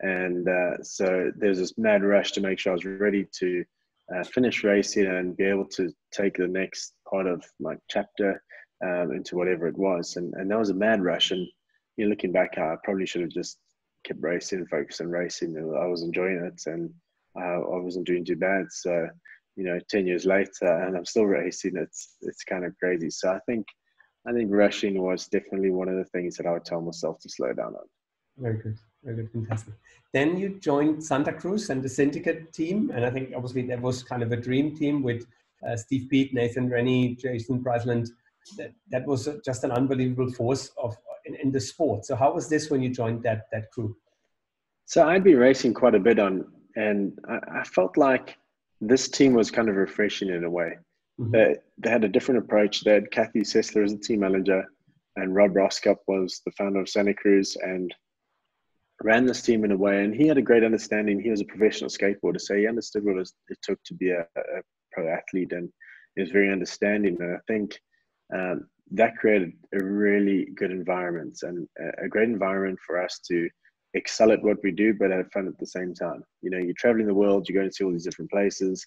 [0.00, 3.64] and uh, so there's this mad rush to make sure i was ready to
[4.14, 8.42] uh, finish racing and be able to take the next part of my chapter
[8.84, 10.16] um, into whatever it was.
[10.16, 11.30] And, and that was a mad rush.
[11.30, 11.46] And
[11.96, 13.58] you know, looking back, I probably should have just
[14.04, 15.56] kept racing, focused on racing.
[15.56, 16.90] I was enjoying it and
[17.38, 18.66] uh, I wasn't doing too bad.
[18.70, 19.08] So
[19.56, 21.76] you know, 10 years later and I'm still racing.
[21.76, 23.10] It's, it's kind of crazy.
[23.10, 23.66] So I think,
[24.26, 27.28] I think rushing was definitely one of the things that I would tell myself to
[27.28, 27.86] slow down on.
[28.36, 28.76] Very good.
[29.04, 29.30] Very good.
[29.32, 29.74] Fantastic.
[30.12, 32.90] Then you joined Santa Cruz and the syndicate team.
[32.94, 35.26] And I think obviously that was kind of a dream team with
[35.66, 38.10] uh, Steve Peat, Nathan Rennie, Jason Breisland.
[38.56, 42.04] That, that was just an unbelievable force of in, in the sport.
[42.04, 43.96] So how was this when you joined that, that crew?
[44.86, 48.36] So I'd been racing quite a bit on, and I, I felt like
[48.80, 50.76] this team was kind of refreshing in a way.
[51.18, 51.30] Mm-hmm.
[51.32, 52.84] They, they had a different approach.
[52.84, 54.64] They had Kathy Sessler as a team manager,
[55.16, 57.94] and Rob Roskopp was the founder of Santa Cruz and
[59.04, 60.02] ran this team in a way.
[60.02, 61.20] And he had a great understanding.
[61.20, 64.62] He was a professional skateboarder, so he understood what it took to be a, a
[64.92, 65.68] pro athlete, and
[66.16, 67.16] he was very understanding.
[67.20, 67.78] And I think
[68.34, 71.68] um, that created a really good environment and
[72.02, 73.48] a great environment for us to
[73.92, 76.24] excel at what we do, but have fun at the same time.
[76.40, 78.86] You know, you're traveling the world, you're going to see all these different places.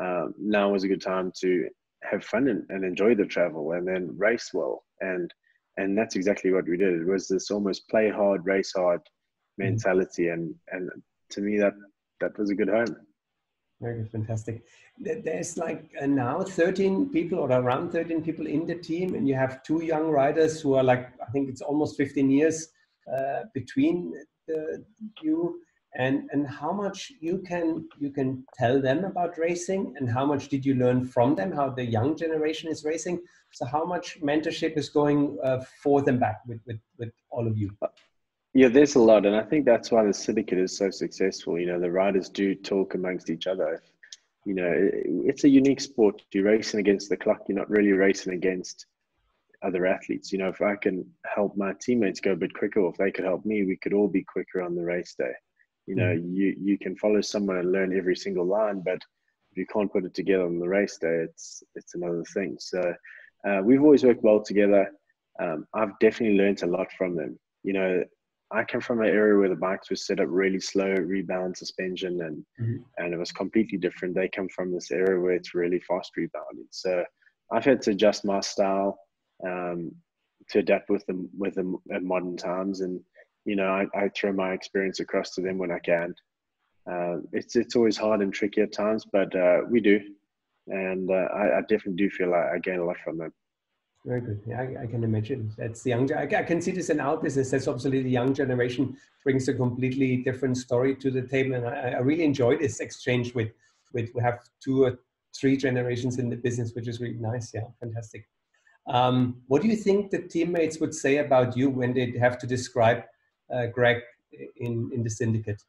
[0.00, 1.68] Um, now is a good time to
[2.02, 4.84] have fun and, and, enjoy the travel and then race well.
[5.00, 5.32] And
[5.78, 7.00] and that's exactly what we did.
[7.00, 9.00] It was this almost play hard, race hard.
[9.58, 10.28] Mentality.
[10.28, 10.90] And and
[11.30, 11.74] to me that
[12.20, 12.96] that was a good home.
[13.80, 14.64] Very good, fantastic.
[14.98, 19.34] There's like uh, now 13 people or around 13 people in the team, and you
[19.34, 22.68] have two young riders who are like, I think it's almost 15 years
[23.12, 24.14] uh, between
[24.48, 24.78] uh,
[25.22, 25.60] you
[25.96, 30.48] and and how much you can you can tell them about racing and how much
[30.48, 33.20] did you learn from them how the young generation is racing
[33.52, 37.56] so how much mentorship is going uh, for them back with, with with all of
[37.56, 37.70] you
[38.56, 41.66] yeah there's a lot and i think that's why the syndicate is so successful you
[41.66, 43.82] know the riders do talk amongst each other
[44.44, 44.72] you know
[45.30, 48.86] it's a unique sport you're racing against the clock you're not really racing against
[49.62, 50.32] other athletes.
[50.32, 53.10] You know, if I can help my teammates go a bit quicker, or if they
[53.10, 55.32] could help me, we could all be quicker on the race day.
[55.86, 56.34] You know, mm.
[56.34, 59.00] you you can follow someone and learn every single line, but
[59.52, 62.56] if you can't put it together on the race day, it's it's another thing.
[62.58, 62.94] So
[63.46, 64.90] uh, we've always worked well together.
[65.40, 67.38] Um, I've definitely learned a lot from them.
[67.62, 68.04] You know,
[68.52, 72.22] I come from an area where the bikes were set up really slow, rebound suspension,
[72.22, 72.76] and mm-hmm.
[72.98, 74.14] and it was completely different.
[74.14, 76.68] They come from this area where it's really fast rebounding.
[76.70, 77.04] So
[77.52, 78.98] I've had to adjust my style
[79.44, 79.90] um,
[80.50, 82.82] to adapt with them with them at modern times.
[82.82, 83.00] And
[83.44, 86.14] you know, I, I throw my experience across to them when I can.
[86.90, 90.00] Uh, it's it's always hard and tricky at times, but uh, we do,
[90.68, 93.32] and uh, I, I, definitely do feel like I gain a lot from them.
[94.06, 94.40] Very good.
[94.46, 95.52] Yeah, I, I, can imagine.
[95.58, 96.12] That's the young.
[96.12, 97.50] I, can see this in our business.
[97.50, 101.90] That's obviously the young generation brings a completely different story to the table, and I,
[101.90, 103.50] I really enjoy this exchange with
[103.92, 105.00] with we have two or
[105.36, 107.52] three generations in the business, which is really nice.
[107.52, 108.28] Yeah, fantastic.
[108.86, 112.46] Um, what do you think the teammates would say about you when they have to
[112.46, 113.02] describe
[113.52, 114.02] uh, Greg
[114.58, 115.60] in, in the syndicate?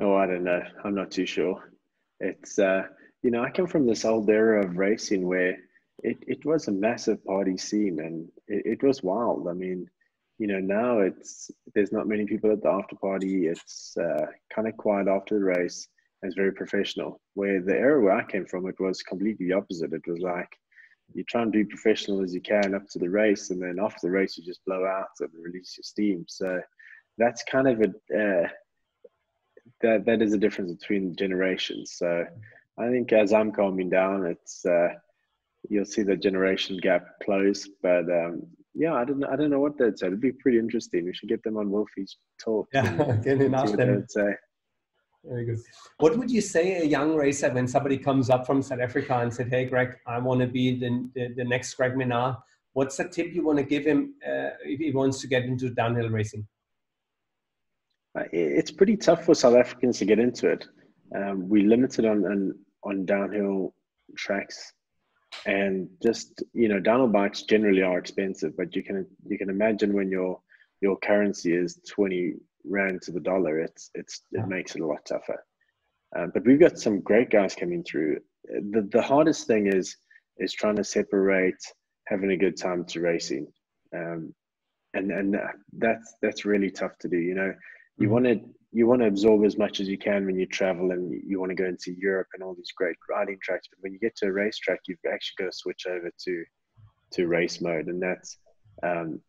[0.00, 0.62] Oh, I don't know.
[0.84, 1.70] I'm not too sure.
[2.20, 2.84] It's, uh,
[3.22, 5.58] you know, I come from this old era of racing where
[6.02, 9.48] it, it was a massive party scene and it, it was wild.
[9.48, 9.88] I mean,
[10.38, 13.46] you know, now it's, there's not many people at the after party.
[13.46, 15.88] It's uh, kind of quiet after the race.
[16.22, 17.20] It's very professional.
[17.34, 19.92] Where the era where I came from, it was completely opposite.
[19.92, 20.48] It was like,
[21.12, 23.98] you try and be professional as you can up to the race, and then after
[24.02, 26.24] the race, you just blow out and release your steam.
[26.28, 26.60] So
[27.18, 28.48] that's kind of a uh,
[29.80, 31.94] that that is a difference between generations.
[31.96, 32.26] So
[32.78, 34.90] I think as I'm calming down, it's uh,
[35.68, 37.68] you'll see the generation gap close.
[37.82, 38.42] But um,
[38.74, 40.06] yeah, I don't I don't know what they'd say.
[40.06, 41.04] It'd be pretty interesting.
[41.04, 42.68] We should get them on Wolfi's talk.
[42.72, 44.04] Yeah, get in ask them.
[44.08, 44.34] Say.
[45.24, 45.58] Very good.
[45.98, 49.32] What would you say a young racer when somebody comes up from South Africa and
[49.32, 52.38] said, "Hey, Greg, I want to be the, the, the next Greg Minnaar."
[52.72, 55.70] What's the tip you want to give him uh, if he wants to get into
[55.70, 56.46] downhill racing?
[58.18, 60.66] Uh, it's pretty tough for South Africans to get into it.
[61.14, 63.74] Um, we limited on, on on downhill
[64.16, 64.72] tracks,
[65.46, 68.56] and just you know, downhill bikes generally are expensive.
[68.56, 70.40] But you can you can imagine when your
[70.80, 75.04] your currency is twenty rand to the dollar, it's it's it makes it a lot
[75.06, 75.44] tougher.
[76.16, 78.18] Um, but we've got some great guys coming through.
[78.44, 79.96] The the hardest thing is
[80.38, 81.62] is trying to separate
[82.06, 83.46] having a good time to racing,
[83.94, 84.34] um,
[84.94, 85.36] and and
[85.78, 87.18] that's that's really tough to do.
[87.18, 87.54] You know,
[87.96, 88.12] you mm-hmm.
[88.12, 88.40] want to
[88.72, 91.50] you want to absorb as much as you can when you travel, and you want
[91.50, 93.68] to go into Europe and all these great riding tracks.
[93.68, 96.44] But when you get to a racetrack, you've actually got to switch over to
[97.12, 98.38] to race mode, and that's
[98.82, 99.20] um,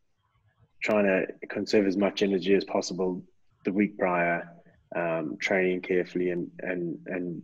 [0.83, 3.23] trying to conserve as much energy as possible
[3.65, 4.47] the week prior,
[4.95, 7.41] um, training carefully and and and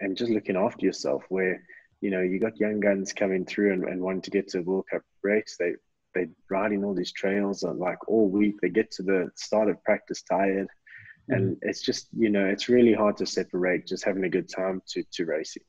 [0.00, 1.22] and just looking after yourself.
[1.28, 1.62] Where
[2.00, 4.62] you know you got young guns coming through and, and wanting to get to a
[4.62, 5.72] World Cup race, they
[6.14, 8.56] they're riding all these trails and like all week.
[8.62, 10.68] They get to the start of practice tired.
[11.28, 14.80] And it's just you know it's really hard to separate just having a good time
[14.88, 15.62] to to racing.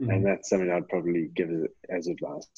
[0.00, 0.10] mm-hmm.
[0.10, 1.50] and that's something I'd probably give
[1.90, 2.48] as advice.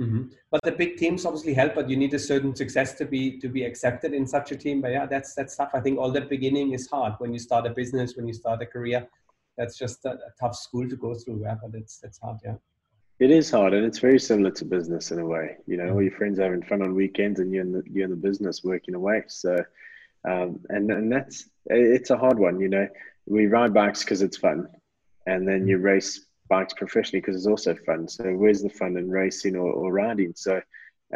[0.00, 0.22] Mm-hmm.
[0.50, 3.48] But the big teams obviously help, but you need a certain success to be to
[3.48, 4.80] be accepted in such a team.
[4.80, 5.70] But yeah, that's that's tough.
[5.74, 8.62] I think all the beginning is hard when you start a business, when you start
[8.62, 9.06] a career.
[9.58, 11.42] That's just a, a tough school to go through.
[11.42, 12.38] Yeah, but it's it's hard.
[12.44, 12.54] Yeah.
[13.18, 15.58] It is hard, and it's very similar to business in a way.
[15.66, 18.06] You know, all your friends are having fun on weekends, and you're in the you're
[18.06, 19.24] in the business working away.
[19.28, 19.62] So,
[20.28, 22.60] um, and and that's it's a hard one.
[22.60, 22.88] You know,
[23.26, 24.68] we ride bikes because it's fun,
[25.26, 28.08] and then you race bikes professionally because it's also fun.
[28.08, 30.32] So where's the fun in racing or, or riding?
[30.36, 30.60] So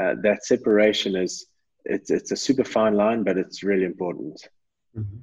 [0.01, 1.47] uh, that separation is
[1.85, 4.41] it's it's a super fine line, but it's really important.
[4.97, 5.19] Mm-hmm.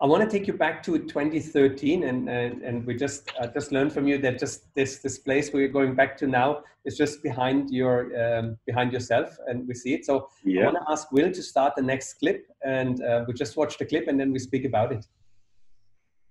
[0.00, 3.70] I want to take you back to 2013, and and, and we just uh, just
[3.70, 6.96] learned from you that just this this place where you're going back to now is
[6.96, 10.04] just behind your um, behind yourself, and we see it.
[10.04, 10.62] So yeah.
[10.62, 13.78] I want to ask Will to start the next clip, and uh, we just watch
[13.78, 15.06] the clip, and then we speak about it.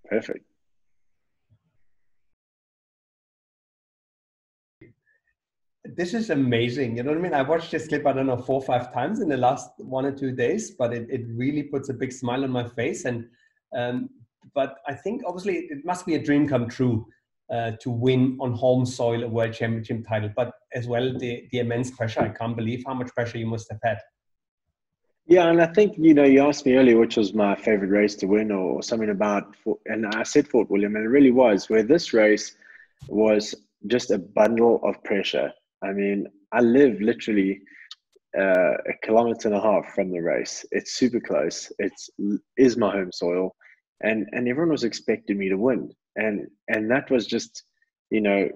[0.06, 0.46] Perfect.
[5.96, 6.98] this is amazing.
[6.98, 7.34] You know what I mean?
[7.34, 10.06] I watched this clip, I don't know, four or five times in the last one
[10.06, 13.06] or two days, but it, it really puts a big smile on my face.
[13.06, 13.28] And
[13.76, 14.10] um,
[14.54, 17.06] but I think obviously it must be a dream come true
[17.52, 21.60] uh, to win on home soil a world championship title, but as well the the
[21.60, 22.22] immense pressure.
[22.22, 24.00] I can't believe how much pressure you must have had.
[25.26, 28.16] Yeah, and I think you know you asked me earlier which was my favorite race
[28.16, 29.56] to win, or, something about,
[29.86, 31.70] and I said Fort William, and it really was.
[31.70, 32.56] Where this race
[33.08, 33.56] was
[33.88, 35.52] just a bundle of pressure
[35.84, 37.62] I mean, I live literally
[38.38, 40.66] uh, a kilometer and a half from the race.
[40.72, 41.72] It's super close.
[41.78, 42.10] It's
[42.58, 43.56] is my home soil,
[44.04, 47.64] and and everyone was expecting me to win, and and that was just,
[48.10, 48.50] you know,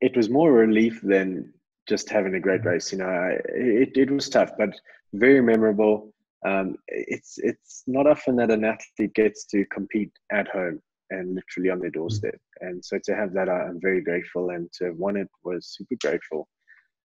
[0.00, 1.52] it was more relief than
[1.86, 2.70] just having a great mm-hmm.
[2.70, 2.92] race.
[2.92, 4.74] You know, I, it it was tough, but
[5.12, 6.12] very memorable.
[6.44, 11.70] Um, it's it's not often that an athlete gets to compete at home and literally
[11.70, 12.38] on their doorstep.
[12.60, 15.96] And so to have that, I'm very grateful, and to have won it was super
[16.00, 16.48] grateful.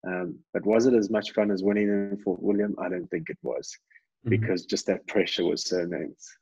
[0.07, 2.75] Um, but was it as much fun as winning in Fort William?
[2.79, 4.31] I don't think it was, mm-hmm.
[4.31, 6.37] because just that pressure was so immense.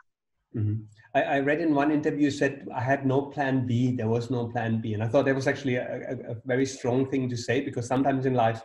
[0.56, 0.82] Mm-hmm.
[1.14, 3.94] I, I, read in one interview said I had no plan B.
[3.94, 6.66] There was no plan B, and I thought that was actually a, a, a very
[6.66, 8.62] strong thing to say because sometimes in life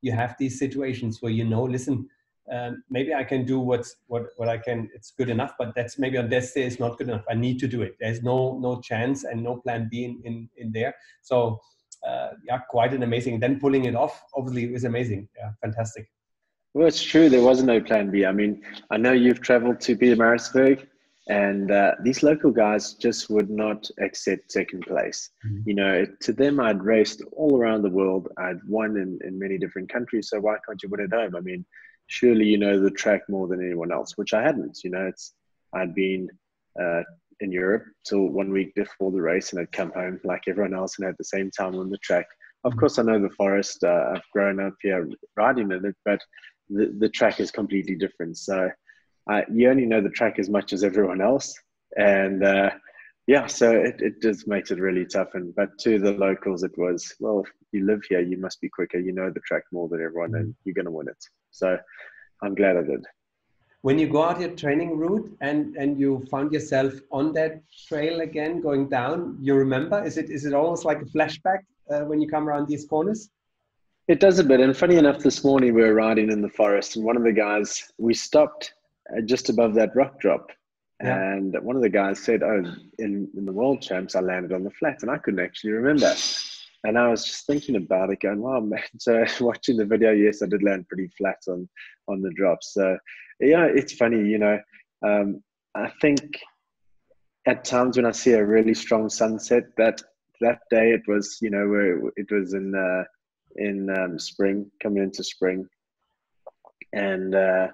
[0.00, 2.08] you have these situations where you know, listen,
[2.52, 4.88] um, maybe I can do what's what what I can.
[4.94, 7.24] It's good enough, but that's maybe on this day is not good enough.
[7.28, 7.96] I need to do it.
[8.00, 10.94] There's no no chance and no plan B in in, in there.
[11.22, 11.60] So
[12.06, 13.40] uh, yeah, quite an amazing.
[13.40, 15.28] Then pulling it off, obviously, was amazing.
[15.36, 16.10] Yeah, fantastic.
[16.74, 17.28] Well, it's true.
[17.28, 18.24] There was no plan B.
[18.24, 20.86] I mean, I know you've traveled to Pietermaritzburg,
[21.28, 25.30] and uh, these local guys just would not accept second place.
[25.46, 25.68] Mm-hmm.
[25.68, 28.28] You know, to them, I'd raced all around the world.
[28.38, 30.30] I'd won in, in many different countries.
[30.30, 31.36] So why can't you win at home?
[31.36, 31.66] I mean,
[32.06, 34.78] surely you know the track more than anyone else, which I hadn't.
[34.82, 35.34] You know, it's
[35.74, 36.28] I'd been
[36.80, 37.02] uh,
[37.40, 40.98] in Europe till one week before the race, and I'd come home like everyone else
[40.98, 42.26] and had the same time on the track.
[42.64, 42.80] Of mm.
[42.80, 43.84] course, I know the forest.
[43.84, 46.20] Uh, I've grown up here riding in it, but
[46.70, 48.38] the, the track is completely different.
[48.38, 48.70] So
[49.28, 51.54] uh, you only know the track as much as everyone else,
[51.96, 52.70] and uh,
[53.28, 55.28] yeah, so it, it just makes it really tough.
[55.34, 58.98] And but to the locals, it was well, you live here, you must be quicker.
[58.98, 61.22] You know the track more than everyone, and you're going to win it.
[61.50, 61.76] So
[62.42, 63.04] I'm glad I did.
[63.82, 68.22] When you go out your training route and and you found yourself on that trail
[68.22, 70.02] again, going down, you remember?
[70.02, 71.60] Is it is it almost like a flashback
[71.90, 73.28] uh, when you come around these corners?
[74.08, 74.60] It does a bit.
[74.60, 77.32] And funny enough, this morning we were riding in the forest, and one of the
[77.32, 78.72] guys we stopped
[79.24, 80.50] just above that rock drop.
[81.02, 81.16] Yeah.
[81.16, 82.64] And one of the guys said, "Oh,
[82.98, 86.12] in, in the world champs, I landed on the flat," and I couldn't actually remember.
[86.84, 90.42] And I was just thinking about it, going, "Wow, man!" So watching the video, yes,
[90.42, 91.68] I did land pretty flat on
[92.08, 92.62] on the drop.
[92.62, 92.98] So
[93.40, 94.58] yeah, it's funny, you know.
[95.06, 95.42] Um,
[95.74, 96.40] I think
[97.46, 100.02] at times when I see a really strong sunset, that
[100.40, 103.04] that day it was, you know, where it was in uh,
[103.56, 105.66] in um, spring, coming into spring,
[106.92, 107.68] and uh,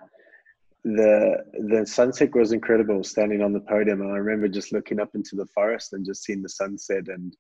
[0.84, 3.02] the the sunset was incredible.
[3.02, 6.24] Standing on the podium, and I remember just looking up into the forest and just
[6.24, 7.34] seeing the sunset and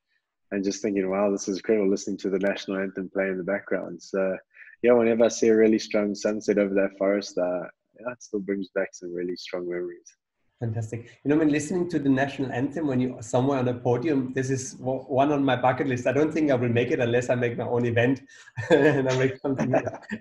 [0.50, 3.44] and just thinking, wow, this is incredible listening to the national anthem play in the
[3.44, 4.00] background.
[4.00, 4.36] So,
[4.82, 7.64] yeah, whenever I see a really strong sunset over that forest, uh,
[7.94, 10.16] it still brings back some really strong memories.
[10.60, 11.18] Fantastic.
[11.24, 14.50] You know, when listening to the national anthem, when you're somewhere on a podium, this
[14.50, 16.06] is one on my bucket list.
[16.06, 18.22] I don't think I will make it unless I make my own event
[18.70, 19.74] and I make something.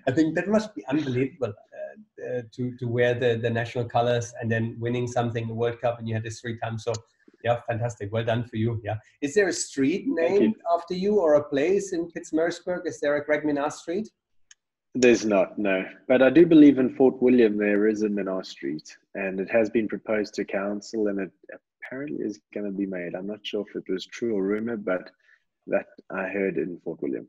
[0.07, 1.53] I think that must be unbelievable
[2.23, 5.99] uh, to to wear the the national colors and then winning something, the World Cup,
[5.99, 6.83] and you had this three times.
[6.83, 6.93] So
[7.43, 8.11] yeah, fantastic.
[8.11, 8.81] Well done for you.
[8.83, 8.97] Yeah.
[9.21, 10.73] Is there a street named you.
[10.73, 12.85] after you or a place in Pietermaritzburg?
[12.85, 14.09] Is there a Greg Minnaar Street?
[14.95, 15.83] There's not, no.
[16.07, 19.69] But I do believe in Fort William there is a Minnaar Street, and it has
[19.69, 21.31] been proposed to council, and it
[21.83, 23.15] apparently is going to be made.
[23.15, 25.09] I'm not sure if it was true or rumor, but
[25.67, 27.27] that I heard in Fort William.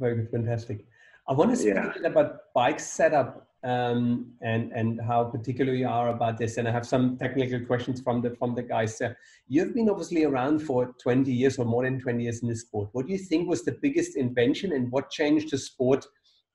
[0.00, 0.84] Very good, fantastic.
[1.28, 1.90] I want to speak yeah.
[1.90, 6.56] a bit about bike setup um, and and how particular you are about this.
[6.56, 9.00] And I have some technical questions from the from the guys.
[9.00, 9.14] Uh,
[9.48, 12.88] you've been obviously around for 20 years or more than 20 years in this sport.
[12.92, 16.06] What do you think was the biggest invention, and what changed the sport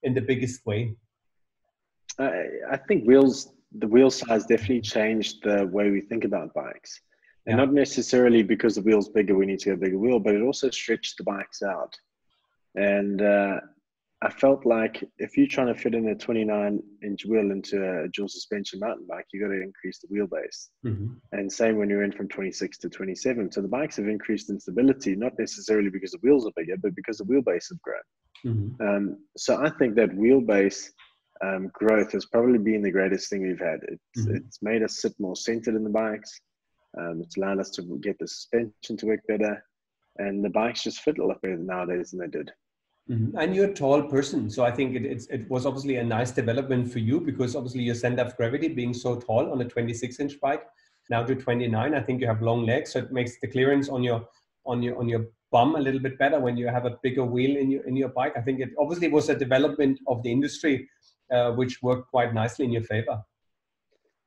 [0.03, 0.95] in the biggest way?
[2.20, 3.51] I, I think wheels.
[3.78, 7.01] The wheel size definitely changed the way we think about bikes.
[7.45, 10.34] And not necessarily because the wheel's bigger, we need to get a bigger wheel, but
[10.34, 11.93] it also stretched the bikes out.
[12.76, 13.60] And uh,
[14.26, 18.07] I felt like if you're trying to fit in a 29 inch wheel into a
[18.07, 20.69] dual suspension mountain bike, you've got to increase the wheelbase.
[20.84, 21.13] Mm-hmm.
[21.32, 23.51] And same when you went from 26 to 27.
[23.51, 26.95] So the bikes have increased in stability, not necessarily because the wheels are bigger, but
[26.95, 28.01] because the wheelbase have grown.
[28.45, 28.88] Mm-hmm.
[28.88, 30.88] Um, so I think that wheelbase
[31.43, 33.82] um, growth has probably been the greatest thing we've had.
[33.88, 34.38] It's, mm-hmm.
[34.38, 36.39] it's made us sit more centered in the bikes.
[36.97, 39.63] Um, it's allowed us to get the suspension to work better.
[40.17, 42.51] And the bikes just fit a lot better nowadays than they did.
[43.10, 43.38] Mm-hmm.
[43.38, 46.91] And you're a tall person, so I think it, it was obviously a nice development
[46.91, 50.39] for you because obviously your center of gravity being so tall on a 26 inch
[50.39, 50.64] bike
[51.12, 51.93] now to 29.
[51.93, 54.28] I think you have long legs, so it makes the clearance on your
[54.66, 57.58] on your on your bum a little bit better when you have a bigger wheel
[57.58, 58.34] in your in your bike.
[58.36, 60.89] I think it obviously was a development of the industry
[61.32, 63.22] uh, which worked quite nicely in your favor.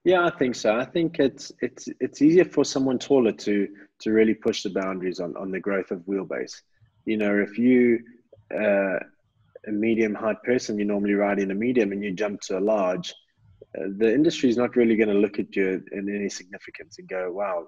[0.04, 0.76] Yeah, I think so.
[0.76, 3.68] I think it's it's it's easier for someone taller to
[4.00, 6.62] to really push the boundaries on on the growth of wheelbase.
[7.04, 8.00] You know, if you
[8.54, 8.98] uh,
[9.66, 12.60] a medium height person, you normally ride in a medium and you jump to a
[12.60, 13.14] large,
[13.76, 17.08] uh, the industry is not really going to look at you in any significance and
[17.08, 17.66] go, wow,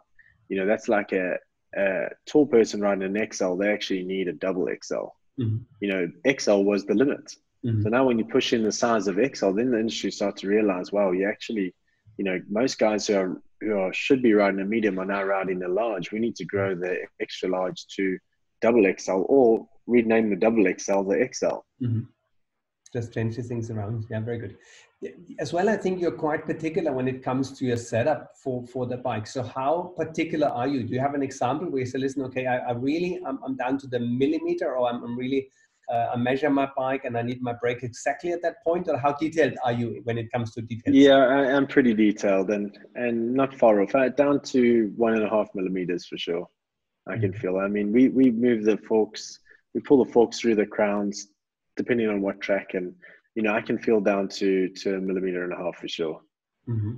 [0.48, 1.36] you know, that's like a,
[1.76, 5.06] a tall person riding an XL, they actually need a double XL.
[5.38, 5.58] Mm-hmm.
[5.80, 6.08] You know,
[6.38, 7.32] XL was the limit.
[7.64, 7.82] Mm-hmm.
[7.82, 10.48] So now when you push in the size of XL, then the industry starts to
[10.48, 11.74] realize, wow, you actually,
[12.16, 15.22] you know, most guys who are who are, should be riding a medium are now
[15.22, 16.12] riding a large.
[16.12, 18.18] We need to grow the extra large to
[18.62, 21.58] double XL or rename the double XL the XL.
[21.82, 22.00] Mm-hmm.
[22.92, 24.06] Just change the things around.
[24.10, 24.56] Yeah, very good.
[25.38, 28.84] As well, I think you're quite particular when it comes to your setup for, for
[28.86, 29.26] the bike.
[29.26, 30.82] So how particular are you?
[30.82, 33.56] Do you have an example where you say, listen, okay, I, I really, I'm, I'm,
[33.56, 35.48] down to the millimeter or I'm, I'm really,
[35.90, 38.88] uh, I measure my bike and I need my brake exactly at that point?
[38.88, 40.94] Or how detailed are you when it comes to details?
[40.94, 43.94] Yeah, I, am pretty detailed and, and not far off.
[43.94, 46.46] Uh, down to one and a half millimeters for sure.
[47.06, 47.40] I can mm-hmm.
[47.40, 47.58] feel.
[47.58, 49.38] I mean, we, we move the forks
[49.74, 51.28] we pull the forks through the crowns
[51.76, 52.94] depending on what track and
[53.34, 56.20] you know i can feel down to to a millimeter and a half for sure.
[56.68, 56.94] Mm-hmm.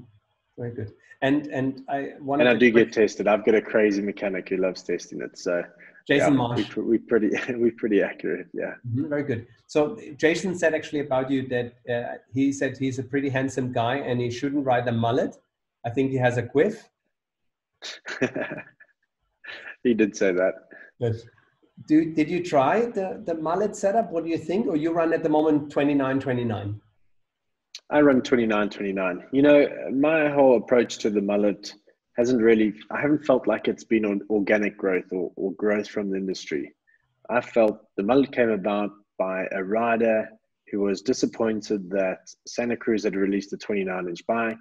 [0.59, 0.93] very good.
[1.21, 3.29] And and i want and i do get tested.
[3.29, 5.63] I've got a crazy mechanic who loves testing it so
[6.09, 6.77] jason yeah, marsh.
[6.77, 7.31] we, we pretty
[7.63, 8.75] we pretty accurate yeah.
[8.89, 9.09] Mm-hmm.
[9.09, 9.47] very good.
[9.67, 13.97] So jason said actually about you that uh, he said he's a pretty handsome guy
[13.97, 15.37] and he shouldn't ride a mullet.
[15.85, 16.89] I think he has a quiff.
[19.85, 20.55] He did say that.
[21.01, 21.25] Yes
[21.87, 24.11] do, did you try the, the mullet setup?
[24.11, 24.67] What do you think?
[24.67, 26.81] Or you run at the moment 29 29?
[27.91, 29.25] I run 29 29.
[29.33, 31.75] You know, my whole approach to the mullet
[32.17, 36.11] hasn't really, I haven't felt like it's been on organic growth or, or growth from
[36.11, 36.75] the industry.
[37.31, 40.29] I felt the mullet came about by a rider
[40.71, 44.59] who was disappointed that Santa Cruz had released a 29 inch bike.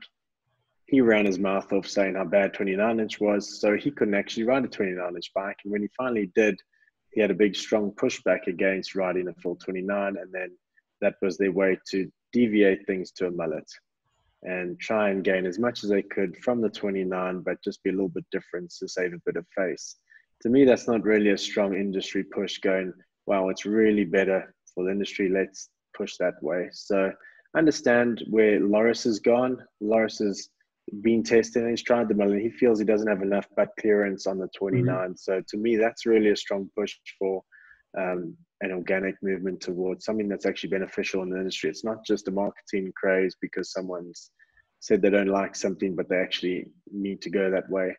[0.87, 4.43] He ran his mouth off saying how bad 29 inch was, so he couldn't actually
[4.43, 5.55] ride a 29 inch bike.
[5.63, 6.59] And when he finally did,
[7.11, 10.49] he had a big strong pushback against riding a full 29 and then
[11.01, 13.69] that was their way to deviate things to a mullet
[14.43, 17.89] and try and gain as much as they could from the 29 but just be
[17.89, 19.97] a little bit different to save a bit of face.
[20.41, 22.93] To me that's not really a strong industry push going
[23.27, 25.29] wow it's really better for the industry.
[25.29, 26.69] Let's push that way.
[26.71, 27.11] So
[27.55, 29.61] understand where Loris has gone.
[29.81, 30.49] Loris is
[31.01, 34.27] been tested and he's tried them and he feels he doesn't have enough butt clearance
[34.27, 34.85] on the 29.
[34.85, 35.13] Mm-hmm.
[35.15, 37.41] So to me, that's really a strong push for
[37.97, 41.69] um, an organic movement towards something that's actually beneficial in the industry.
[41.69, 44.31] It's not just a marketing craze because someone's
[44.79, 47.95] said they don't like something, but they actually need to go that way.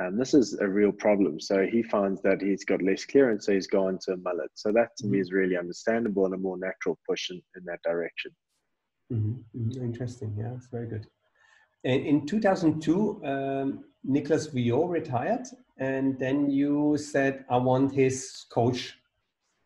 [0.00, 1.40] Um, this is a real problem.
[1.40, 4.50] So he finds that he's got less clearance, so he's gone to a mullet.
[4.54, 5.12] So that to mm-hmm.
[5.12, 8.32] me is really understandable and a more natural push in, in that direction.
[9.12, 9.58] Mm-hmm.
[9.58, 9.84] mm-hmm.
[9.84, 10.34] Interesting.
[10.38, 11.06] Yeah, it's very good.
[11.86, 15.46] In 2002, um, Nicolas retired,
[15.78, 18.98] and then you said, "I want his coach."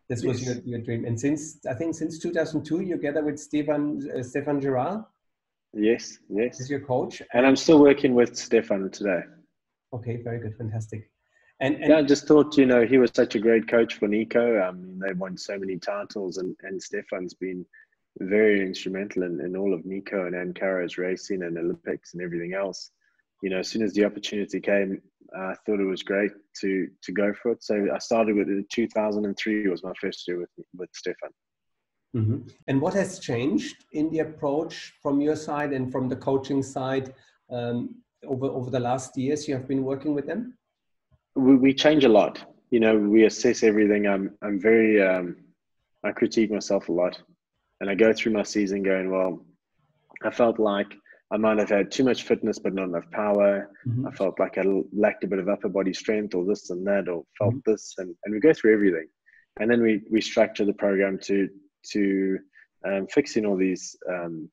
[0.07, 4.07] This was your, your dream, and since I think since 2002, you're together with Stefan
[4.15, 5.03] uh, Stefan Girard.
[5.73, 6.59] Yes, yes.
[6.59, 9.21] Is your coach, and I'm still working with Stefan today.
[9.91, 11.09] Okay, very good, fantastic.
[11.59, 14.07] And, and yeah, I just thought you know he was such a great coach for
[14.07, 14.59] Nico.
[14.59, 17.65] I mean, they won so many titles, and and Stefan's been
[18.19, 22.91] very instrumental in, in all of Nico and Anne-Caro's racing and Olympics and everything else.
[23.41, 25.01] You know, as soon as the opportunity came,
[25.35, 27.63] I thought it was great to to go for it.
[27.63, 28.69] So I started with it.
[28.69, 31.31] 2003 was my first year with with Stefan.
[32.15, 32.47] Mm-hmm.
[32.67, 37.13] And what has changed in the approach from your side and from the coaching side
[37.49, 37.95] um,
[38.25, 40.57] over over the last years you have been working with them?
[41.35, 42.43] We, we change a lot.
[42.69, 44.07] You know, we assess everything.
[44.07, 45.37] I'm I'm very um,
[46.03, 47.21] I critique myself a lot,
[47.81, 49.43] and I go through my season going, well,
[50.23, 50.93] I felt like
[51.33, 53.71] I might have had too much fitness but not enough power.
[53.87, 54.07] Mm-hmm.
[54.07, 54.63] I felt like I
[54.93, 57.71] lacked a bit of upper body strength or this and that or felt mm-hmm.
[57.71, 59.07] this and, and we go through everything.
[59.59, 61.49] And then we, we structure the program to
[61.93, 62.37] to
[62.85, 64.47] um, fixing all these um,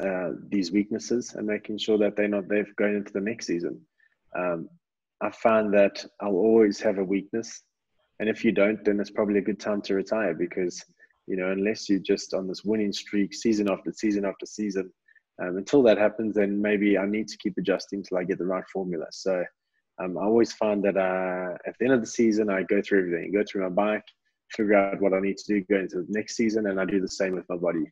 [0.00, 3.80] uh, these weaknesses and making sure that they're not they're going into the next season.
[4.36, 4.68] Um,
[5.22, 7.62] I found that I'll always have a weakness,
[8.20, 10.84] and if you don't, then it's probably a good time to retire because
[11.30, 14.92] you know unless you're just on this winning streak season after season after season
[15.40, 18.46] um, until that happens, then maybe I need to keep adjusting till I get the
[18.46, 19.06] right formula.
[19.10, 19.42] So
[19.98, 23.00] um, I always find that uh, at the end of the season, I go through
[23.00, 23.32] everything.
[23.32, 24.04] Go through my bike,
[24.50, 27.00] figure out what I need to do going into the next season, and I do
[27.00, 27.90] the same with my body.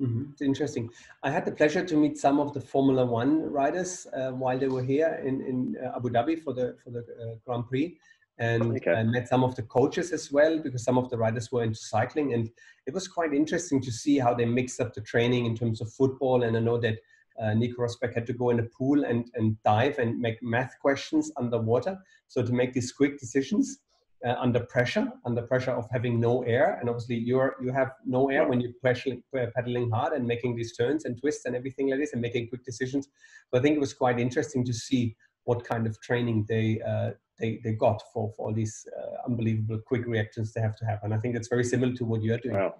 [0.00, 0.32] Mm-hmm.
[0.32, 0.90] It's interesting.
[1.22, 4.68] I had the pleasure to meet some of the Formula One riders uh, while they
[4.68, 7.96] were here in, in uh, Abu Dhabi for the for the uh, Grand Prix,
[8.42, 8.90] and okay.
[8.90, 11.78] I met some of the coaches as well because some of the riders were into
[11.78, 12.50] cycling, and
[12.88, 15.92] it was quite interesting to see how they mixed up the training in terms of
[15.92, 16.42] football.
[16.42, 16.96] And I know that
[17.40, 20.74] uh, Nico Rosberg had to go in a pool and, and dive and make math
[20.80, 21.96] questions underwater.
[22.26, 23.78] So to make these quick decisions
[24.26, 28.28] uh, under pressure, under pressure of having no air, and obviously you're you have no
[28.28, 29.22] air when you're pedaling,
[29.54, 32.64] pedaling hard and making these turns and twists and everything like this and making quick
[32.64, 33.08] decisions.
[33.50, 35.14] So I think it was quite interesting to see
[35.44, 39.80] what kind of training they uh, they, they got for, for all these uh, unbelievable
[39.86, 41.00] quick reactions they have to have.
[41.02, 42.56] And I think it's very similar to what you're doing.
[42.56, 42.74] Wow.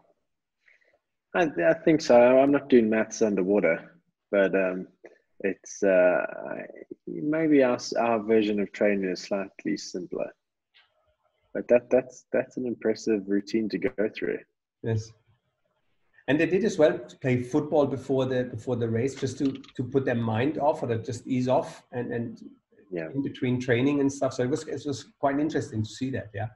[1.34, 2.16] I, I think so.
[2.16, 4.00] I'm not doing maths underwater,
[4.30, 4.86] but um,
[5.40, 6.24] it's uh,
[7.06, 10.30] maybe our, our version of training is slightly simpler.
[11.54, 14.38] But that that's that's an impressive routine to go through.
[14.82, 15.12] Yes,
[16.28, 19.52] and they did as well to play football before the before the race, just to
[19.76, 22.42] to put their mind off or to just ease off and and
[22.92, 23.08] yeah.
[23.14, 24.34] in between training and stuff.
[24.34, 26.30] So it was it was quite interesting to see that.
[26.34, 26.48] Yeah.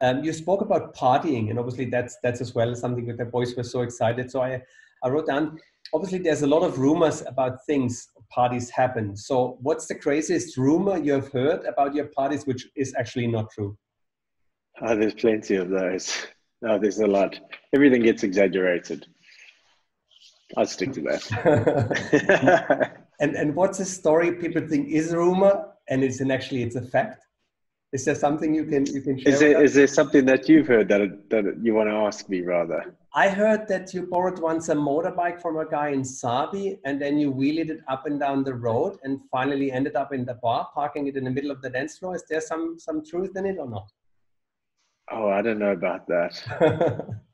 [0.00, 3.56] Um, you spoke about partying, and obviously that's that's as well something that the boys
[3.56, 4.30] were so excited.
[4.30, 4.62] So I
[5.02, 5.58] I wrote down.
[5.94, 9.16] Obviously, there's a lot of rumors about things parties happen.
[9.16, 13.50] So, what's the craziest rumor you have heard about your parties, which is actually not
[13.50, 13.76] true?
[14.82, 16.26] Oh, there's plenty of those.
[16.60, 17.38] No, there's a lot.
[17.74, 19.06] Everything gets exaggerated.
[20.56, 22.96] I'll stick to that.
[23.20, 26.76] and and what's a story people think is a rumor and it's an actually it's
[26.76, 27.24] a fact?
[27.92, 29.32] Is there something you can you can share?
[29.32, 32.42] Is there, is there something that you've heard that that you want to ask me
[32.42, 32.94] rather?
[33.14, 37.18] I heard that you borrowed once a motorbike from a guy in Sabie, and then
[37.18, 40.68] you wheeled it up and down the road, and finally ended up in the bar,
[40.74, 42.14] parking it in the middle of the dance floor.
[42.14, 43.88] Is there some some truth in it or not?
[45.10, 47.18] Oh, I don't know about that.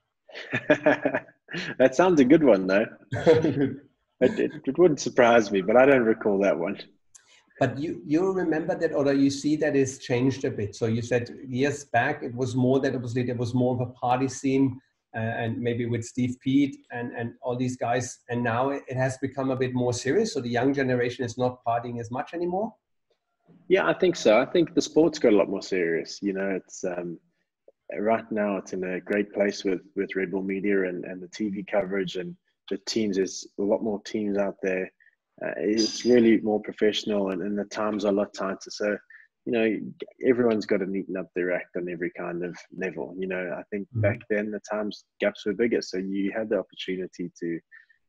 [1.79, 2.87] that sounds a good one, though.
[3.13, 3.79] it,
[4.21, 6.79] it, it wouldn't surprise me, but I don't recall that one.
[7.61, 10.75] But you, you remember that, or you see that it's changed a bit.
[10.75, 13.93] So you said years back it was more that obviously there was more of a
[13.93, 14.81] party scene,
[15.15, 18.19] uh, and maybe with Steve Peat and and all these guys.
[18.29, 20.35] And now it, it has become a bit more serious.
[20.35, 22.75] So the young generation is not partying as much anymore.
[23.69, 24.41] Yeah, I think so.
[24.41, 26.19] I think the sport's got a lot more serious.
[26.23, 27.21] You know, it's um,
[27.99, 31.29] right now it's in a great place with with Red Bull Media and and the
[31.29, 32.37] TV coverage and
[32.69, 33.17] the teams.
[33.17, 34.91] There's a lot more teams out there
[35.43, 38.71] uh, it's really more professional and, and the times are a lot tighter.
[38.71, 38.97] So,
[39.47, 39.77] you know,
[40.27, 43.15] everyone's got to neaten up their act on every kind of level.
[43.19, 44.01] You know, I think mm-hmm.
[44.01, 45.83] back then the times gaps were bigger.
[45.83, 47.61] So you had the opportunity to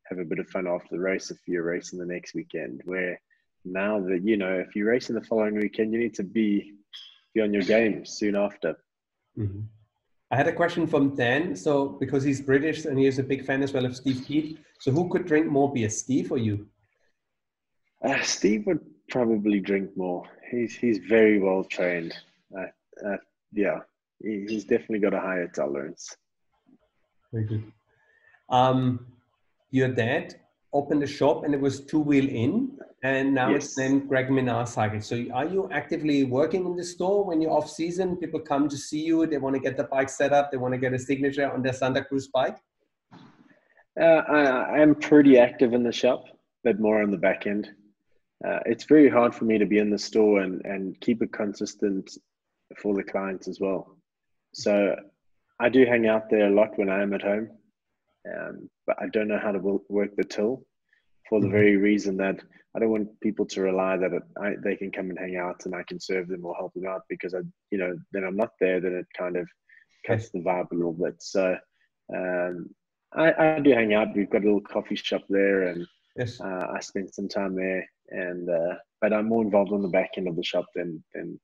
[0.06, 2.82] have a bit of fun after the race if you're racing the next weekend.
[2.86, 3.20] Where
[3.66, 6.74] now that, you know, if you're racing the following weekend, you need to be,
[7.34, 8.76] be on your game soon after.
[9.38, 9.62] Mm-hmm.
[10.32, 11.56] I had a question from Dan.
[11.56, 14.60] So, because he's British and he is a big fan as well of Steve Peat.
[14.80, 16.68] So, who could drink more beer, Steve or you?
[18.06, 20.24] Uh, Steve would probably drink more.
[20.52, 22.14] He's he's very well trained.
[22.56, 22.68] Uh,
[23.08, 23.18] uh,
[23.52, 23.80] yeah,
[24.22, 26.16] he, he's definitely got a higher tolerance.
[27.34, 27.72] Very good.
[28.50, 29.08] Um,
[29.72, 30.36] your dad
[30.72, 33.66] opened a shop and it was two wheel in, and now yes.
[33.66, 35.02] it's named Greg Minnaar Cycle.
[35.02, 38.18] So, are you actively working in the store when you're off season?
[38.18, 39.26] People come to see you.
[39.26, 40.52] They want to get the bike set up.
[40.52, 42.58] They want to get a signature on their Santa Cruz bike.
[44.00, 46.26] Uh, I, I'm pretty active in the shop,
[46.64, 47.70] but more on the back end
[48.46, 51.32] uh, it's very hard for me to be in the store and, and keep it
[51.32, 52.18] consistent
[52.78, 53.98] for the clients as well.
[54.54, 54.96] So
[55.60, 57.50] I do hang out there a lot when I am at home,
[58.30, 60.66] um, but I don't know how to work the till.
[61.30, 61.52] for the Mhm.
[61.60, 62.38] very reason that
[62.76, 65.66] I don't want people to rely that it, I, they can come and hang out
[65.66, 67.40] and I can serve them or help them out because I,
[67.72, 68.80] you know, then I'm not there.
[68.80, 69.48] Then it kind of
[70.06, 71.16] cuts the vibe a little bit.
[71.24, 71.58] So
[72.16, 72.70] um,
[73.14, 74.16] I, I do hang out.
[74.16, 76.40] We've got a little coffee shop there, and Yes.
[76.40, 77.90] uh, I spend some time there.
[78.10, 81.40] And uh, but I'm more involved on the back end of the shop than than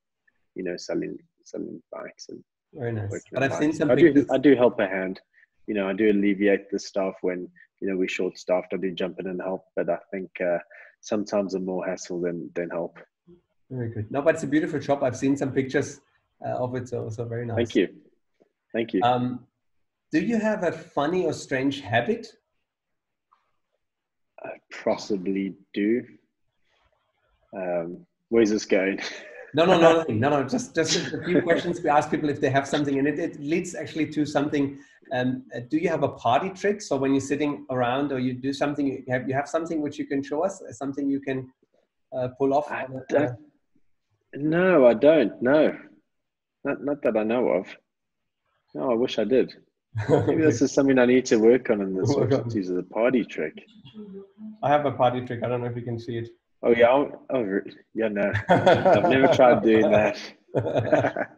[0.56, 2.44] you know selling selling bikes and
[2.74, 3.24] Very nice.
[3.32, 4.26] But I've seen some I do.
[4.32, 5.20] I do help a hand.
[5.68, 7.48] You know, I do alleviate the staff when
[7.80, 8.74] you know we're short staffed.
[8.74, 10.60] I do jump in and help, but I think uh,
[11.02, 12.98] sometimes I'm more hassle than than help.
[13.70, 14.12] Very good.
[14.12, 15.02] No, but it's a beautiful shop.
[15.04, 16.02] I've seen some pictures
[16.46, 17.56] uh, of it, so so very nice.
[17.56, 17.88] Thank you,
[18.74, 19.02] thank you.
[19.02, 19.48] Um,
[20.12, 22.28] do you have a funny or strange habit?
[24.44, 24.54] I
[24.84, 26.04] possibly do.
[27.56, 29.00] Um, where's this going?
[29.54, 30.44] No, no, no, no, no.
[30.48, 31.82] Just just a few questions.
[31.82, 34.80] We ask people if they have something, and it, it leads actually to something.
[35.14, 36.82] Um, uh, do you have a party trick?
[36.82, 40.00] So when you're sitting around or you do something, you have you have something which
[40.00, 40.62] you can show us?
[40.62, 41.52] uh, Something you can
[42.16, 42.72] uh, pull off?
[42.72, 43.38] I don't-
[44.34, 45.42] no, I don't.
[45.42, 45.78] No,
[46.64, 47.68] not not that I know of.
[48.74, 49.54] No, I wish I did.
[50.08, 53.26] Maybe this is something I need to work on in the use of the party
[53.26, 53.56] trick.
[54.64, 55.44] I have a party trick.
[55.44, 56.30] I don't know if you can see it.
[56.64, 60.18] Oh yeah, I'll, oh re- yeah, no, I've never tried doing that.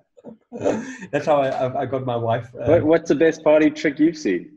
[1.12, 2.50] That's how I, I- got my wife.
[2.56, 4.52] uh, what, what's the best party trick you've seen?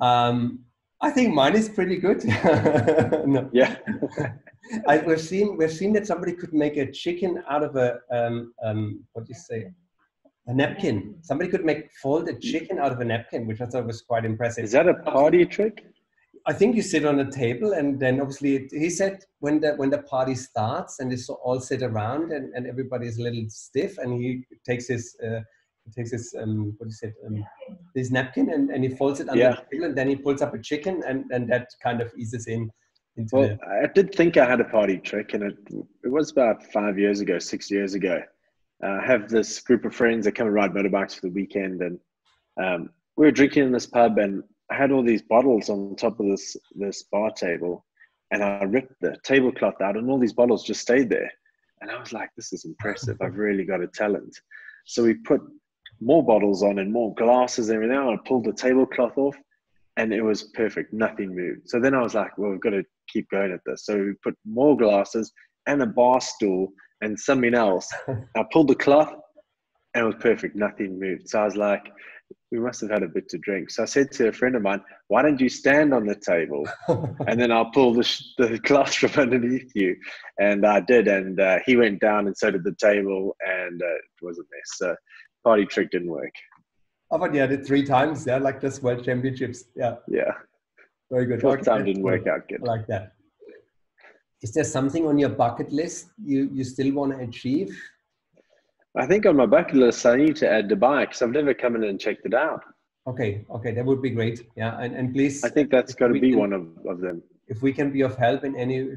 [0.00, 0.60] Um,
[1.00, 2.24] I think mine is pretty good.
[2.24, 3.48] no.
[3.52, 3.76] Yeah,
[4.88, 8.52] I, we've seen we've seen that somebody could make a chicken out of a um,
[8.64, 9.66] um, what do you say
[10.48, 11.14] a napkin.
[11.20, 14.24] Somebody could make fold a chicken out of a napkin, which I thought was quite
[14.24, 14.64] impressive.
[14.64, 15.84] is that a party trick?
[16.48, 19.74] I think you sit on a table, and then obviously it, he said when the
[19.80, 23.44] when the party starts and they so all sit around and, and everybody's a little
[23.48, 25.40] stiff, and he takes his uh,
[25.84, 27.44] he takes his um, what do you say um,
[27.94, 29.56] his napkin and, and he folds it under Yeah.
[29.56, 32.46] the table, and then he pulls up a chicken, and, and that kind of eases
[32.46, 32.70] in
[33.18, 35.58] into Well, the I did think I had a party trick, and it
[36.02, 38.22] it was about five years ago, six years ago.
[38.82, 41.82] Uh, I have this group of friends that come and ride motorbikes for the weekend,
[41.82, 41.98] and
[42.64, 46.20] um, we were drinking in this pub, and I had all these bottles on top
[46.20, 47.86] of this this bar table,
[48.30, 51.30] and I ripped the tablecloth out, and all these bottles just stayed there,
[51.80, 53.16] and I was like, "This is impressive.
[53.20, 54.34] I've really got a talent."
[54.84, 55.40] So we put
[56.00, 57.96] more bottles on and more glasses and everything.
[57.98, 59.36] I pulled the tablecloth off,
[59.96, 60.92] and it was perfect.
[60.92, 61.68] Nothing moved.
[61.68, 64.12] So then I was like, "Well, we've got to keep going at this." So we
[64.22, 65.32] put more glasses
[65.66, 67.88] and a bar stool and something else.
[68.36, 69.14] I pulled the cloth,
[69.94, 70.56] and it was perfect.
[70.56, 71.28] Nothing moved.
[71.28, 71.86] So I was like,
[72.50, 74.62] "We must have had a bit to drink." So I said to a friend of
[74.62, 76.66] mine, "Why don't you stand on the table,
[77.26, 79.96] and then I'll pull the sh- the cloth from underneath you?"
[80.38, 83.86] And I did, and uh, he went down, and so did the table, and uh,
[83.86, 84.70] it was a mess.
[84.76, 84.94] So
[85.44, 86.32] party trick didn't work.
[87.10, 88.26] Oh, but yeah, did three times.
[88.26, 89.64] Yeah, like this World Championships.
[89.74, 90.32] Yeah, Yeah,
[91.10, 91.40] very good.
[91.40, 92.60] fourth time didn't work out good.
[92.62, 93.12] I like that.
[94.42, 97.76] Is there something on your bucket list you, you still want to achieve?
[98.96, 101.76] I think on my bucket list, I need to add Dubai because I've never come
[101.76, 102.62] in and checked it out.
[103.06, 104.46] Okay, okay, that would be great.
[104.56, 107.22] Yeah, and, and please, I think that's got to be can- one of, of them.
[107.48, 108.90] if we can be of help in any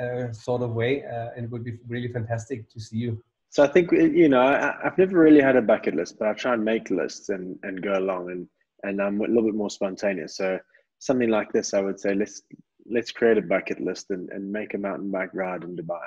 [0.00, 3.22] uh, sort of way, uh, it would be really fantastic to see you.
[3.50, 6.32] So I think you know I, I've never really had a bucket list, but I
[6.34, 8.46] try and make lists and, and go along, and
[8.84, 10.36] and I'm a little bit more spontaneous.
[10.36, 10.58] So
[10.98, 12.42] something like this, I would say let's
[12.86, 16.06] let's create a bucket list and, and make a mountain bike ride in Dubai.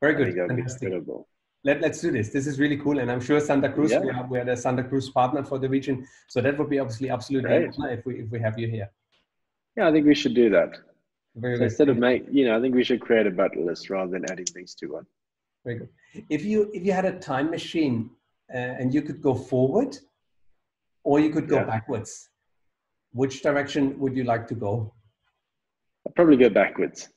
[0.00, 0.82] Very good, that would be fantastic.
[0.88, 1.28] incredible.
[1.64, 2.30] Let, let's do this.
[2.30, 3.92] This is really cool, and I'm sure Santa Cruz.
[3.92, 4.00] Yeah.
[4.00, 6.80] We, are, we are the Santa Cruz partner for the region, so that would be
[6.80, 7.74] obviously absolutely Great.
[7.98, 8.90] if we if we have you here.
[9.76, 10.70] Yeah, I think we should do that.
[11.36, 11.64] Very So good.
[11.64, 14.28] instead of make, you know, I think we should create a bucket list rather than
[14.30, 15.06] adding things to one.
[15.64, 15.88] Very good.
[16.28, 18.10] If you if you had a time machine
[18.52, 19.96] uh, and you could go forward,
[21.04, 21.64] or you could go Yeah.
[21.64, 22.28] backwards,
[23.12, 24.92] which direction would you like to go?
[26.08, 27.08] I'd probably go backwards.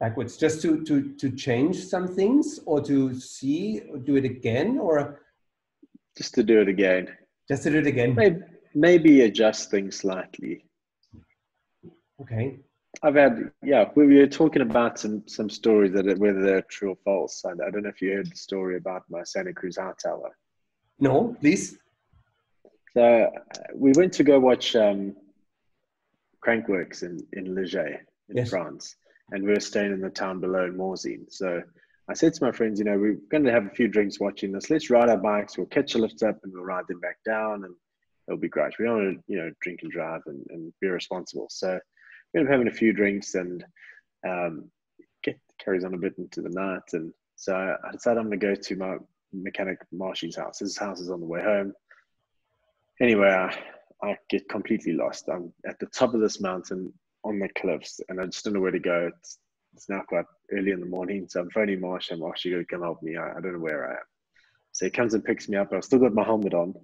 [0.00, 4.78] Backwards, just to to to change some things, or to see, or do it again,
[4.78, 5.20] or
[6.16, 7.08] just to do it again.
[7.48, 8.14] just to do it again.
[8.14, 8.40] Maybe,
[8.74, 10.64] maybe adjust things slightly.
[12.20, 12.60] Okay.
[13.02, 16.90] I've had, yeah, we were talking about some some stories that are, whether they're true
[16.90, 17.44] or false.
[17.44, 20.30] I, I don't know if you heard the story about my Santa Cruz art Tower.
[20.98, 21.76] No, please.
[22.94, 23.30] So uh,
[23.74, 25.14] we went to go watch um,
[26.44, 28.50] Crankworx in in Les Gets in Yes.
[28.50, 28.96] France,
[29.30, 31.30] and we were staying in the town below in Morzine.
[31.30, 31.62] So
[32.08, 34.52] I said to my friends, you know, we're going to have a few drinks watching
[34.52, 34.70] this.
[34.70, 35.58] Let's ride our bikes.
[35.58, 37.74] We'll catch the lifts up and we'll ride them back down, and
[38.26, 38.78] it'll be great.
[38.78, 41.48] We don't want to, you know, drink and drive and, and be responsible.
[41.50, 41.78] So
[42.32, 43.64] we ended up having a few drinks and
[44.26, 44.70] um,
[45.22, 46.82] get carries on a bit into the night.
[46.92, 48.96] And so I decided I'm going to go to my
[49.32, 50.60] mechanic Marshy's house.
[50.60, 51.74] His house is on the way home.
[53.00, 53.54] Anyway, I,
[54.02, 55.28] I get completely lost.
[55.28, 56.92] I'm at the top of this mountain
[57.24, 59.10] on the cliffs, and I just don't know where to go.
[59.16, 59.38] It's
[59.74, 62.10] it's now quite early in the morning, so I'm phoning Marsh.
[62.10, 63.16] I'm Marsh, you to come help me.
[63.16, 64.06] I, I don't know where I am.
[64.72, 65.72] So he comes and picks me up.
[65.72, 66.74] I've still got my helmet on,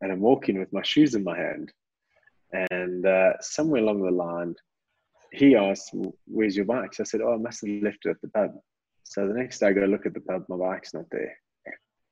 [0.00, 1.72] and I'm walking with my shoes in my hand.
[2.70, 4.54] And uh, somewhere along the line,
[5.32, 5.94] he asked,
[6.26, 8.52] "Where's your bike?" So I said, "Oh, I must have left it at the pub."
[9.04, 10.44] So the next day, I go look at the pub.
[10.48, 11.36] My bike's not there.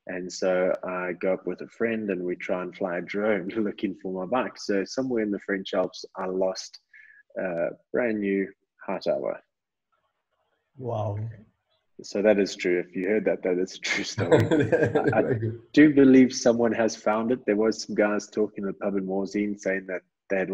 [0.08, 3.48] And so I go up with a friend and we try and fly a drone
[3.56, 4.58] looking for my bike.
[4.58, 6.80] So somewhere in the French Alps, I lost
[7.38, 8.48] a brand new
[8.86, 9.40] Hightower.
[10.76, 11.18] Wow.
[12.02, 12.80] So that is true.
[12.80, 14.44] If you heard that, that is a true story.
[15.12, 15.38] I
[15.72, 17.46] do believe someone has found it.
[17.46, 20.50] There was some guys talking in the pub in Morzine saying that they had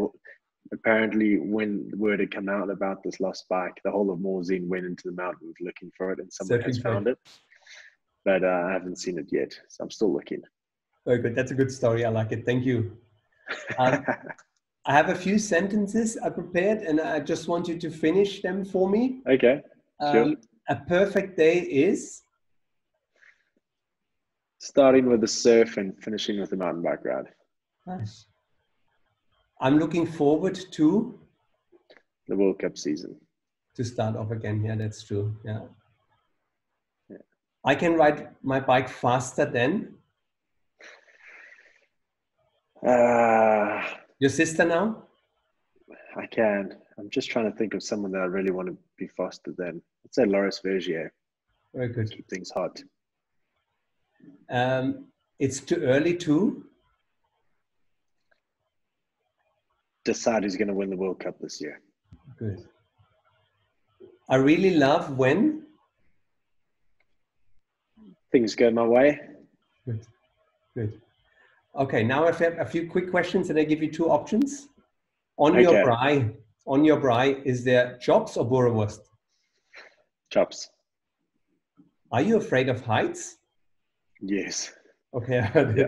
[0.73, 4.69] apparently when the word had come out about this lost bike, the whole of Morzine
[4.69, 7.19] went into the mountains looking for it and someone has found it
[8.29, 9.59] but uh, I haven't seen it yet.
[9.69, 10.43] So I'm still looking.
[11.07, 11.35] Very good.
[11.35, 12.05] That's a good story.
[12.05, 12.45] I like it.
[12.45, 12.97] Thank you.
[13.79, 14.05] Um,
[14.89, 18.65] I have a few sentences I prepared, and I just want you to finish them
[18.65, 19.21] for me.
[19.29, 19.61] Okay.
[20.01, 20.23] Sure.
[20.23, 20.37] Um,
[20.71, 22.23] a perfect day is
[24.59, 27.29] starting with the surf and finishing with the mountain bike ride.
[27.87, 28.27] Nice.
[29.61, 31.21] I'm looking forward to
[32.27, 33.15] the World Cup season.
[33.77, 34.65] To start off again.
[34.65, 35.37] Yeah, that's true.
[35.45, 35.67] Yeah.
[37.63, 39.95] I can ride my bike faster than
[42.87, 43.83] uh,
[44.19, 45.05] your sister now.
[46.17, 46.77] I can.
[46.99, 49.81] I'm just trying to think of someone that I really want to be faster than.
[50.05, 51.11] I'd say Loris Vergier.
[51.75, 52.11] Very good.
[52.11, 52.83] Keep things hot.
[54.51, 55.07] Um,
[55.39, 56.65] it's too early to
[60.05, 61.81] decide who's going to win the World Cup this year.
[62.39, 62.65] Good.
[64.29, 65.63] I really love when
[68.33, 69.21] things go my way.
[69.87, 70.01] Good.
[70.75, 71.01] Good.
[71.79, 74.69] Okay, now I have a few quick questions and I give you two options.
[75.39, 75.63] On okay.
[75.63, 76.35] your braai,
[76.67, 78.99] on your braai, is there chops or boerewors?
[80.31, 80.71] Chops.
[82.11, 83.37] Are you afraid of heights?
[84.21, 84.73] Yes.
[85.15, 85.49] Okay.
[85.77, 85.87] yeah.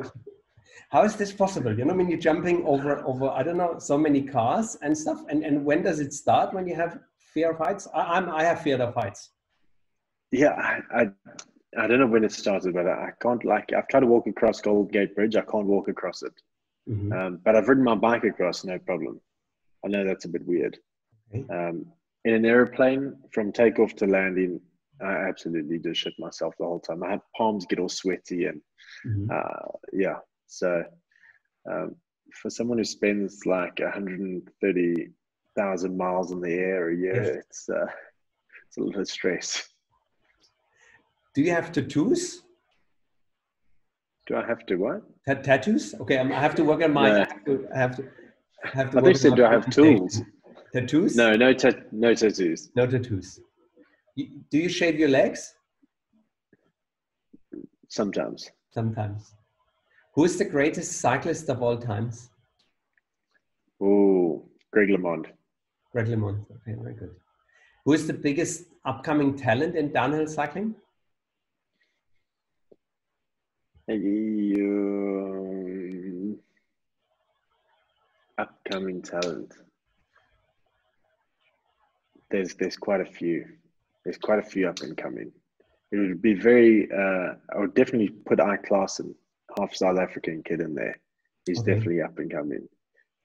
[0.91, 1.76] How is this possible?
[1.76, 4.97] You know, I mean, you're jumping over, over, I don't know, so many cars and
[4.97, 5.24] stuff.
[5.28, 7.01] And, and when does it start when you have
[7.34, 7.88] fear of heights?
[7.93, 9.30] I, I'm, I have fear of heights.
[10.30, 11.11] Yeah, I, I
[11.78, 14.60] I don't know when it started, but I can't like I've tried to walk across
[14.60, 15.36] Gold Gate Bridge.
[15.36, 16.32] I can't walk across it,
[16.88, 17.12] mm-hmm.
[17.12, 19.20] um, but I've ridden my bike across, no problem.
[19.84, 20.78] I know that's a bit weird.
[21.34, 21.44] Okay.
[21.52, 21.86] Um,
[22.24, 24.60] in an airplane, from takeoff to landing,
[25.00, 27.02] I absolutely just shit myself the whole time.
[27.02, 28.60] I My palms get all sweaty, and
[29.06, 29.30] mm-hmm.
[29.32, 30.18] uh, yeah.
[30.46, 30.84] So
[31.70, 31.94] um,
[32.34, 37.36] for someone who spends like 130,000 miles in the air a year, yes.
[37.36, 37.86] it's uh,
[38.66, 39.68] it's a little stress.
[41.35, 42.43] Do you have tattoos?
[44.26, 45.03] Do I have to what?
[45.26, 45.95] T- tattoos?
[46.01, 47.11] Okay, I'm, i have to work on my.
[47.11, 47.16] No.
[47.16, 47.68] I have to.
[47.74, 48.09] I have to,
[48.64, 50.22] I have to I think said, do I have tools?
[50.72, 51.16] Tattoos?
[51.16, 52.70] No, no, ta- no tattoos.
[52.76, 53.41] No tattoos.
[54.14, 55.53] You, do you shave your legs?
[57.89, 58.49] Sometimes.
[58.70, 59.35] Sometimes.
[60.14, 62.31] Who is the greatest cyclist of all times?
[63.83, 65.26] Oh, Greg LeMond.
[65.91, 66.45] Greg LeMond.
[66.53, 67.16] Okay, very good.
[67.85, 70.76] Who is the biggest upcoming talent in downhill cycling?
[73.91, 73.99] Um,
[78.38, 79.53] upcoming talent.
[82.30, 83.47] There's there's quite a few.
[84.05, 85.32] There's quite a few up and coming.
[85.91, 86.88] It would be very.
[86.93, 89.12] Uh, I would definitely put Ike Klaassen,
[89.59, 90.97] half South African kid, in there.
[91.47, 91.74] He's okay.
[91.74, 92.68] definitely up and coming.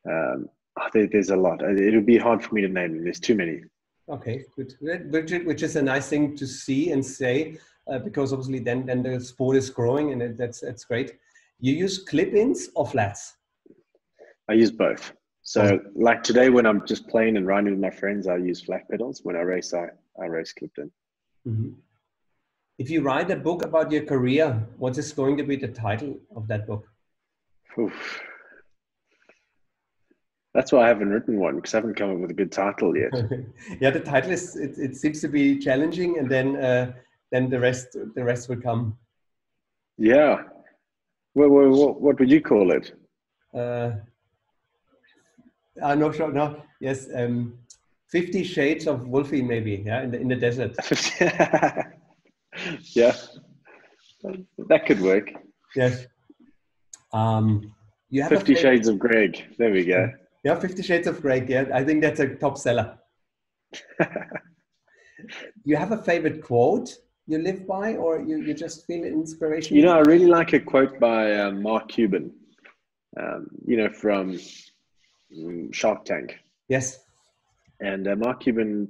[0.09, 0.49] Um,
[0.93, 1.61] there, there's a lot.
[1.61, 3.03] It would be hard for me to name them.
[3.03, 3.61] There's too many.
[4.09, 4.73] Okay, good.
[5.11, 7.59] Which, which is a nice thing to see and say
[7.91, 11.17] uh, because obviously then then the sport is growing and it, that's that's great.
[11.59, 13.35] You use clip-ins or flats?
[14.49, 15.13] I use both.
[15.41, 18.89] So like today when I'm just playing and riding with my friends, I use flat
[18.89, 19.21] pedals.
[19.23, 19.87] When I race, I,
[20.21, 20.91] I race clipped in.
[21.47, 21.69] Mm-hmm.
[22.77, 26.17] If you write a book about your career, what is going to be the title
[26.35, 26.87] of that book?
[27.79, 28.21] Oof.
[30.55, 32.97] That's why I haven't written one because I haven't come up with a good title
[32.97, 33.11] yet.
[33.81, 36.93] yeah, the title is it, it seems to be challenging, and then uh,
[37.31, 38.97] then the rest the rest will come.
[39.97, 40.43] Yeah.
[41.33, 42.93] Well, what, what would you call it?
[43.53, 43.91] Uh,
[45.83, 46.31] I'm not sure.
[46.31, 46.61] No.
[46.79, 47.07] Yes.
[47.13, 47.59] Um,
[48.09, 49.83] Fifty Shades of Wolfi, maybe.
[49.85, 50.75] Yeah, in the in the desert.
[52.95, 53.15] yeah,
[54.69, 55.31] that could work.
[55.75, 56.05] Yes.
[57.11, 57.73] Um,
[58.09, 59.55] you have Fifty Shades of Greg.
[59.57, 60.11] There we go.
[60.43, 61.49] Yeah, Fifty Shades of Greg.
[61.49, 62.97] Yeah, I think that's a top seller.
[65.65, 66.95] you have a favorite quote
[67.27, 69.75] you live by or you, you just feel inspiration?
[69.75, 72.31] You know, I really like a quote by uh, Mark Cuban,
[73.19, 74.39] um, you know, from
[75.37, 76.39] um, Shark Tank.
[76.67, 76.99] Yes.
[77.79, 78.87] And uh, Mark Cuban,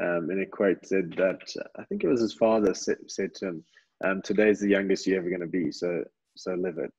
[0.00, 1.40] um, in a quote, said that
[1.76, 3.64] I think it was his father said, said to him,
[4.04, 6.04] um, "Today's the youngest you're ever going to be, so
[6.36, 6.92] so live it."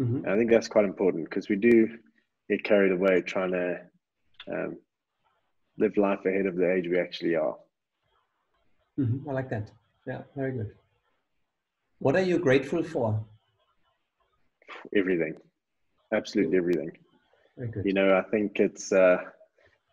[0.00, 0.28] Mm-hmm.
[0.28, 1.88] I think that's quite important because we do
[2.48, 3.80] get carried away trying to
[4.52, 4.78] um,
[5.78, 7.56] live life ahead of the age we actually are.
[8.98, 9.28] Mm-hmm.
[9.28, 9.70] I like that.
[10.06, 10.72] Yeah, very good.
[11.98, 13.24] What are you grateful for?
[14.96, 15.34] Everything,
[16.12, 16.92] absolutely everything.
[17.84, 19.18] You know, I think it's uh,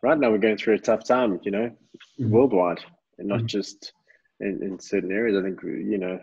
[0.02, 1.38] right now we're going through a tough time.
[1.42, 1.70] You know,
[2.18, 2.30] mm-hmm.
[2.30, 2.80] worldwide
[3.18, 3.46] and not mm-hmm.
[3.46, 3.92] just
[4.40, 5.36] in, in certain areas.
[5.36, 6.18] I think you know,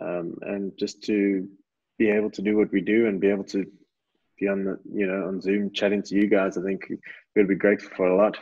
[0.00, 1.48] um, and just to
[1.98, 3.66] be able to do what we do and be able to
[4.38, 6.90] be on the you know on Zoom chatting to you guys, I think
[7.34, 8.38] we'll be grateful for a lot.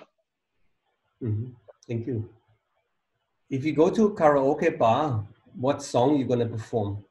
[1.23, 1.53] Mm-hmm.
[1.89, 2.29] Thank you.
[3.51, 5.25] If you go to a karaoke bar,
[5.55, 7.05] what song are you going to perform?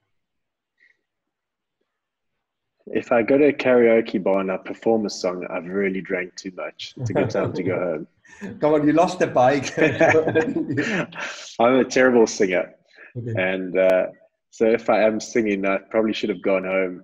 [2.86, 6.36] If I go to a karaoke bar and I perform a song, I've really drank
[6.36, 6.94] too much.
[6.98, 7.80] It's a good time to go
[8.42, 8.60] home.
[8.60, 9.78] Come on, you lost the bike.
[11.60, 12.76] I'm a terrible singer.
[13.18, 13.34] Okay.
[13.36, 14.08] And uh,
[14.52, 17.04] so if I am singing, I probably should have gone home.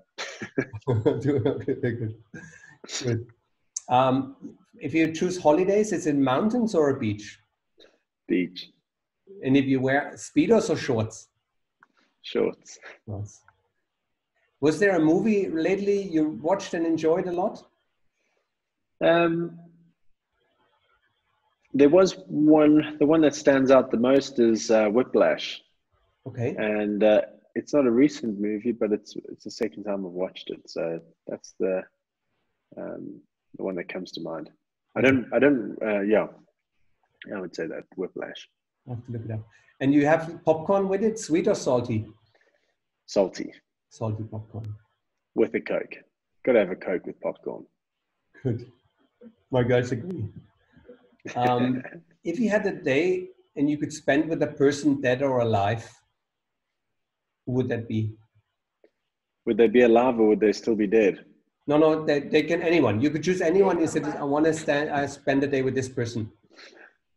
[0.88, 2.16] okay, good.
[3.04, 3.28] good.
[3.90, 4.36] Um,
[4.80, 7.40] if you choose holidays, it's in mountains or a beach?
[8.28, 8.73] Beach.
[9.44, 11.30] And if you wear speedos or shorts?
[12.22, 12.80] Shorts.
[13.06, 13.42] Shorts.
[14.62, 17.66] Was there a movie lately you watched and enjoyed a lot?
[19.04, 19.60] Um,
[21.74, 22.98] there was one.
[23.00, 25.62] The one that stands out the most is uh, Whiplash.
[26.28, 26.56] Okay.
[26.58, 27.22] And uh,
[27.56, 30.70] it's not a recent movie, but it's it's the second time I've watched it.
[30.70, 31.82] So that's the
[32.78, 33.20] um,
[33.58, 34.50] the one that comes to mind.
[34.96, 35.28] I don't.
[35.34, 35.78] I don't.
[35.82, 36.28] Uh, yeah,
[37.36, 38.48] I would say that Whiplash.
[38.88, 39.42] I have to look it up.
[39.80, 42.06] And you have popcorn with it, sweet or salty?
[43.06, 43.52] Salty.
[43.90, 44.76] Salty popcorn.
[45.36, 45.96] With a Coke.
[46.46, 47.66] Got to have a Coke with popcorn.
[48.44, 48.66] Good.
[49.52, 50.30] My guys agree.
[51.36, 51.84] Um,
[52.24, 55.90] if you had a day and you could spend with a person dead or alive,
[57.46, 58.16] who would that be?
[59.46, 61.26] Would they be alive or would they still be dead?
[61.68, 63.02] No, no, they, they can anyone.
[63.02, 63.80] You could choose anyone.
[63.80, 66.30] You said, I want to stand, I spend a day with this person.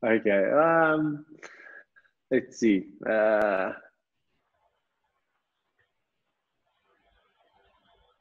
[0.04, 0.50] Okay.
[0.50, 1.24] Um,
[2.30, 2.86] let's see.
[3.08, 3.72] Uh,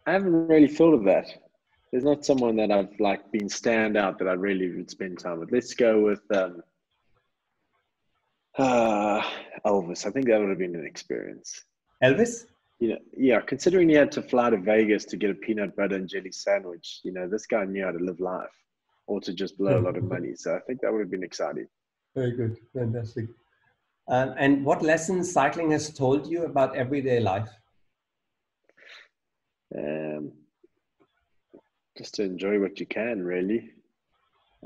[0.08, 1.28] I haven't really thought of that.
[1.92, 5.40] There's not someone that I've like been stand out that I really would spend time
[5.40, 5.52] with.
[5.52, 6.62] Let's go with um,
[8.58, 9.22] uh,
[9.66, 10.06] Elvis.
[10.06, 11.64] I think that would have been an experience.
[12.04, 12.46] Elvis?
[12.80, 15.96] You know, yeah, considering he had to fly to Vegas to get a peanut butter
[15.96, 18.50] and jelly sandwich, you know, this guy knew how to live life
[19.08, 20.36] or to just blow a lot of money.
[20.36, 21.68] So I think that would have been exciting.
[22.14, 22.58] Very good.
[22.74, 23.28] Fantastic.
[24.08, 27.50] Uh, and what lessons cycling has told you about everyday life?
[29.76, 30.32] Um,
[31.98, 33.72] just to enjoy what you can, really.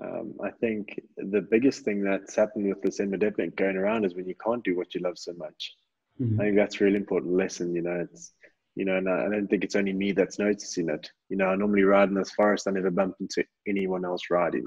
[0.01, 4.27] Um, I think the biggest thing that's happened with this epidemic going around is when
[4.27, 5.73] you can't do what you love so much.
[6.21, 6.39] Mm-hmm.
[6.39, 7.75] I think that's a really important lesson.
[7.75, 8.33] You know, it's
[8.75, 11.09] you know, and I, I, don't think it's only me that's noticing it.
[11.29, 12.67] You know, I normally ride in this forest.
[12.67, 14.65] I never bump into anyone else riding.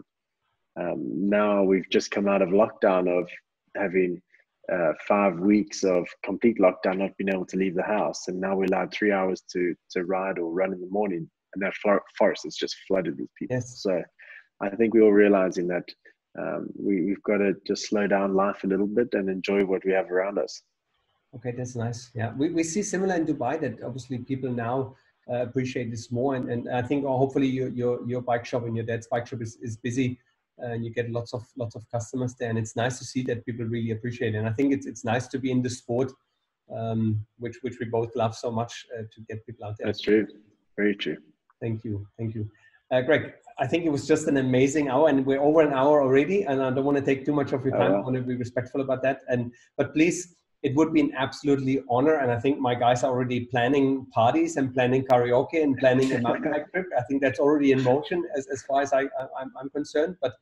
[0.78, 3.28] Um, now we've just come out of lockdown of
[3.74, 4.20] having
[4.70, 8.54] uh, five weeks of complete lockdown, not being able to leave the house, and now
[8.54, 11.74] we're allowed three hours to to ride or run in the morning, and that
[12.16, 13.56] forest is just flooded with people.
[13.56, 13.82] Yes.
[13.82, 14.02] So,
[14.60, 15.88] I think we're all realizing that
[16.38, 19.84] um, we, we've got to just slow down life a little bit and enjoy what
[19.84, 20.62] we have around us.
[21.34, 22.10] Okay, that's nice.
[22.14, 24.94] Yeah, we, we see similar in Dubai that obviously people now
[25.30, 28.64] uh, appreciate this more, and, and I think oh, hopefully your, your your bike shop
[28.64, 30.18] and your dad's bike shop is, is busy
[30.58, 33.44] and you get lots of lots of customers there and it's nice to see that
[33.44, 34.38] people really appreciate it.
[34.38, 36.12] And i think it's, it's nice to be in the sport
[36.72, 39.86] um, which which we both love so much uh, to get people out there.
[39.86, 40.26] That's true.
[40.76, 41.18] Very true.
[41.60, 42.06] Thank you.
[42.18, 42.48] Thank you.
[42.90, 46.02] Uh, greg i think it was just an amazing hour and we're over an hour
[46.02, 47.92] already and i don't want to take too much of your time.
[47.92, 49.20] oh, i want to be respectful about that.
[49.28, 52.16] And but please it would be an absolutely honor.
[52.18, 56.20] And I think my guys are already planning parties and planning karaoke and planning a
[56.20, 56.86] mountain bike trip.
[56.96, 59.02] I think that's already in motion as, as far as I,
[59.40, 60.16] am concerned.
[60.22, 60.34] But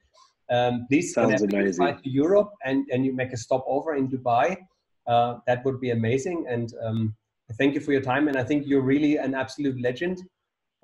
[0.51, 1.99] um, please, Sounds amazing.
[2.03, 4.59] to Europe and, and you make a stopover in Dubai,
[5.07, 6.45] uh, that would be amazing.
[6.49, 7.17] And um,
[7.55, 8.29] thank you for your time.
[8.29, 10.23] And I think you're really an absolute legend.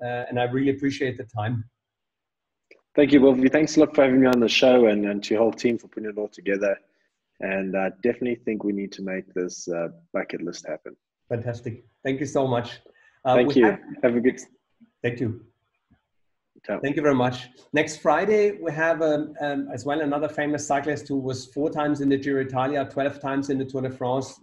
[0.03, 1.63] Uh, and I really appreciate the time.
[2.95, 3.51] Thank you, Wolfi.
[3.51, 5.77] Thanks a lot for having me on the show and, and to your whole team
[5.77, 6.79] for putting it all together
[7.39, 10.95] and I definitely think we need to make this uh, bucket list happen.
[11.29, 11.83] Fantastic.
[12.03, 12.79] Thank you so much.
[13.25, 13.65] Uh, Thank you.
[13.65, 14.39] Have, have, a good.
[15.03, 15.41] Thank you.
[16.65, 16.79] Ciao.
[16.79, 17.49] Thank you very much.
[17.73, 22.01] Next Friday, we have um, um, as well another famous cyclist who was four times
[22.01, 24.39] in the Giro Italia, 12 times in the Tour de France.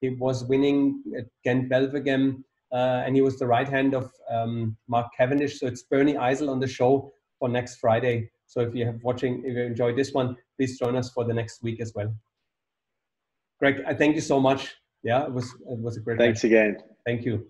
[0.00, 2.42] He was winning at Gent Wevelgem,
[2.72, 5.58] uh, and he was the right hand of um, Mark Cavendish.
[5.58, 8.30] So it's Bernie Eisel on the show for next Friday.
[8.46, 11.34] So if you have watching, if you enjoyed this one, please join us for the
[11.34, 12.14] next week as well.
[13.58, 14.76] Greg, I thank you so much.
[15.02, 16.18] Yeah, it was it was a great.
[16.18, 16.78] Thanks again.
[17.06, 17.46] Thank you.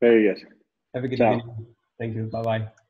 [0.00, 0.44] Very good.
[0.94, 1.36] Have a good Ciao.
[1.36, 1.66] evening.
[1.98, 2.24] Thank you.
[2.24, 2.81] Bye bye.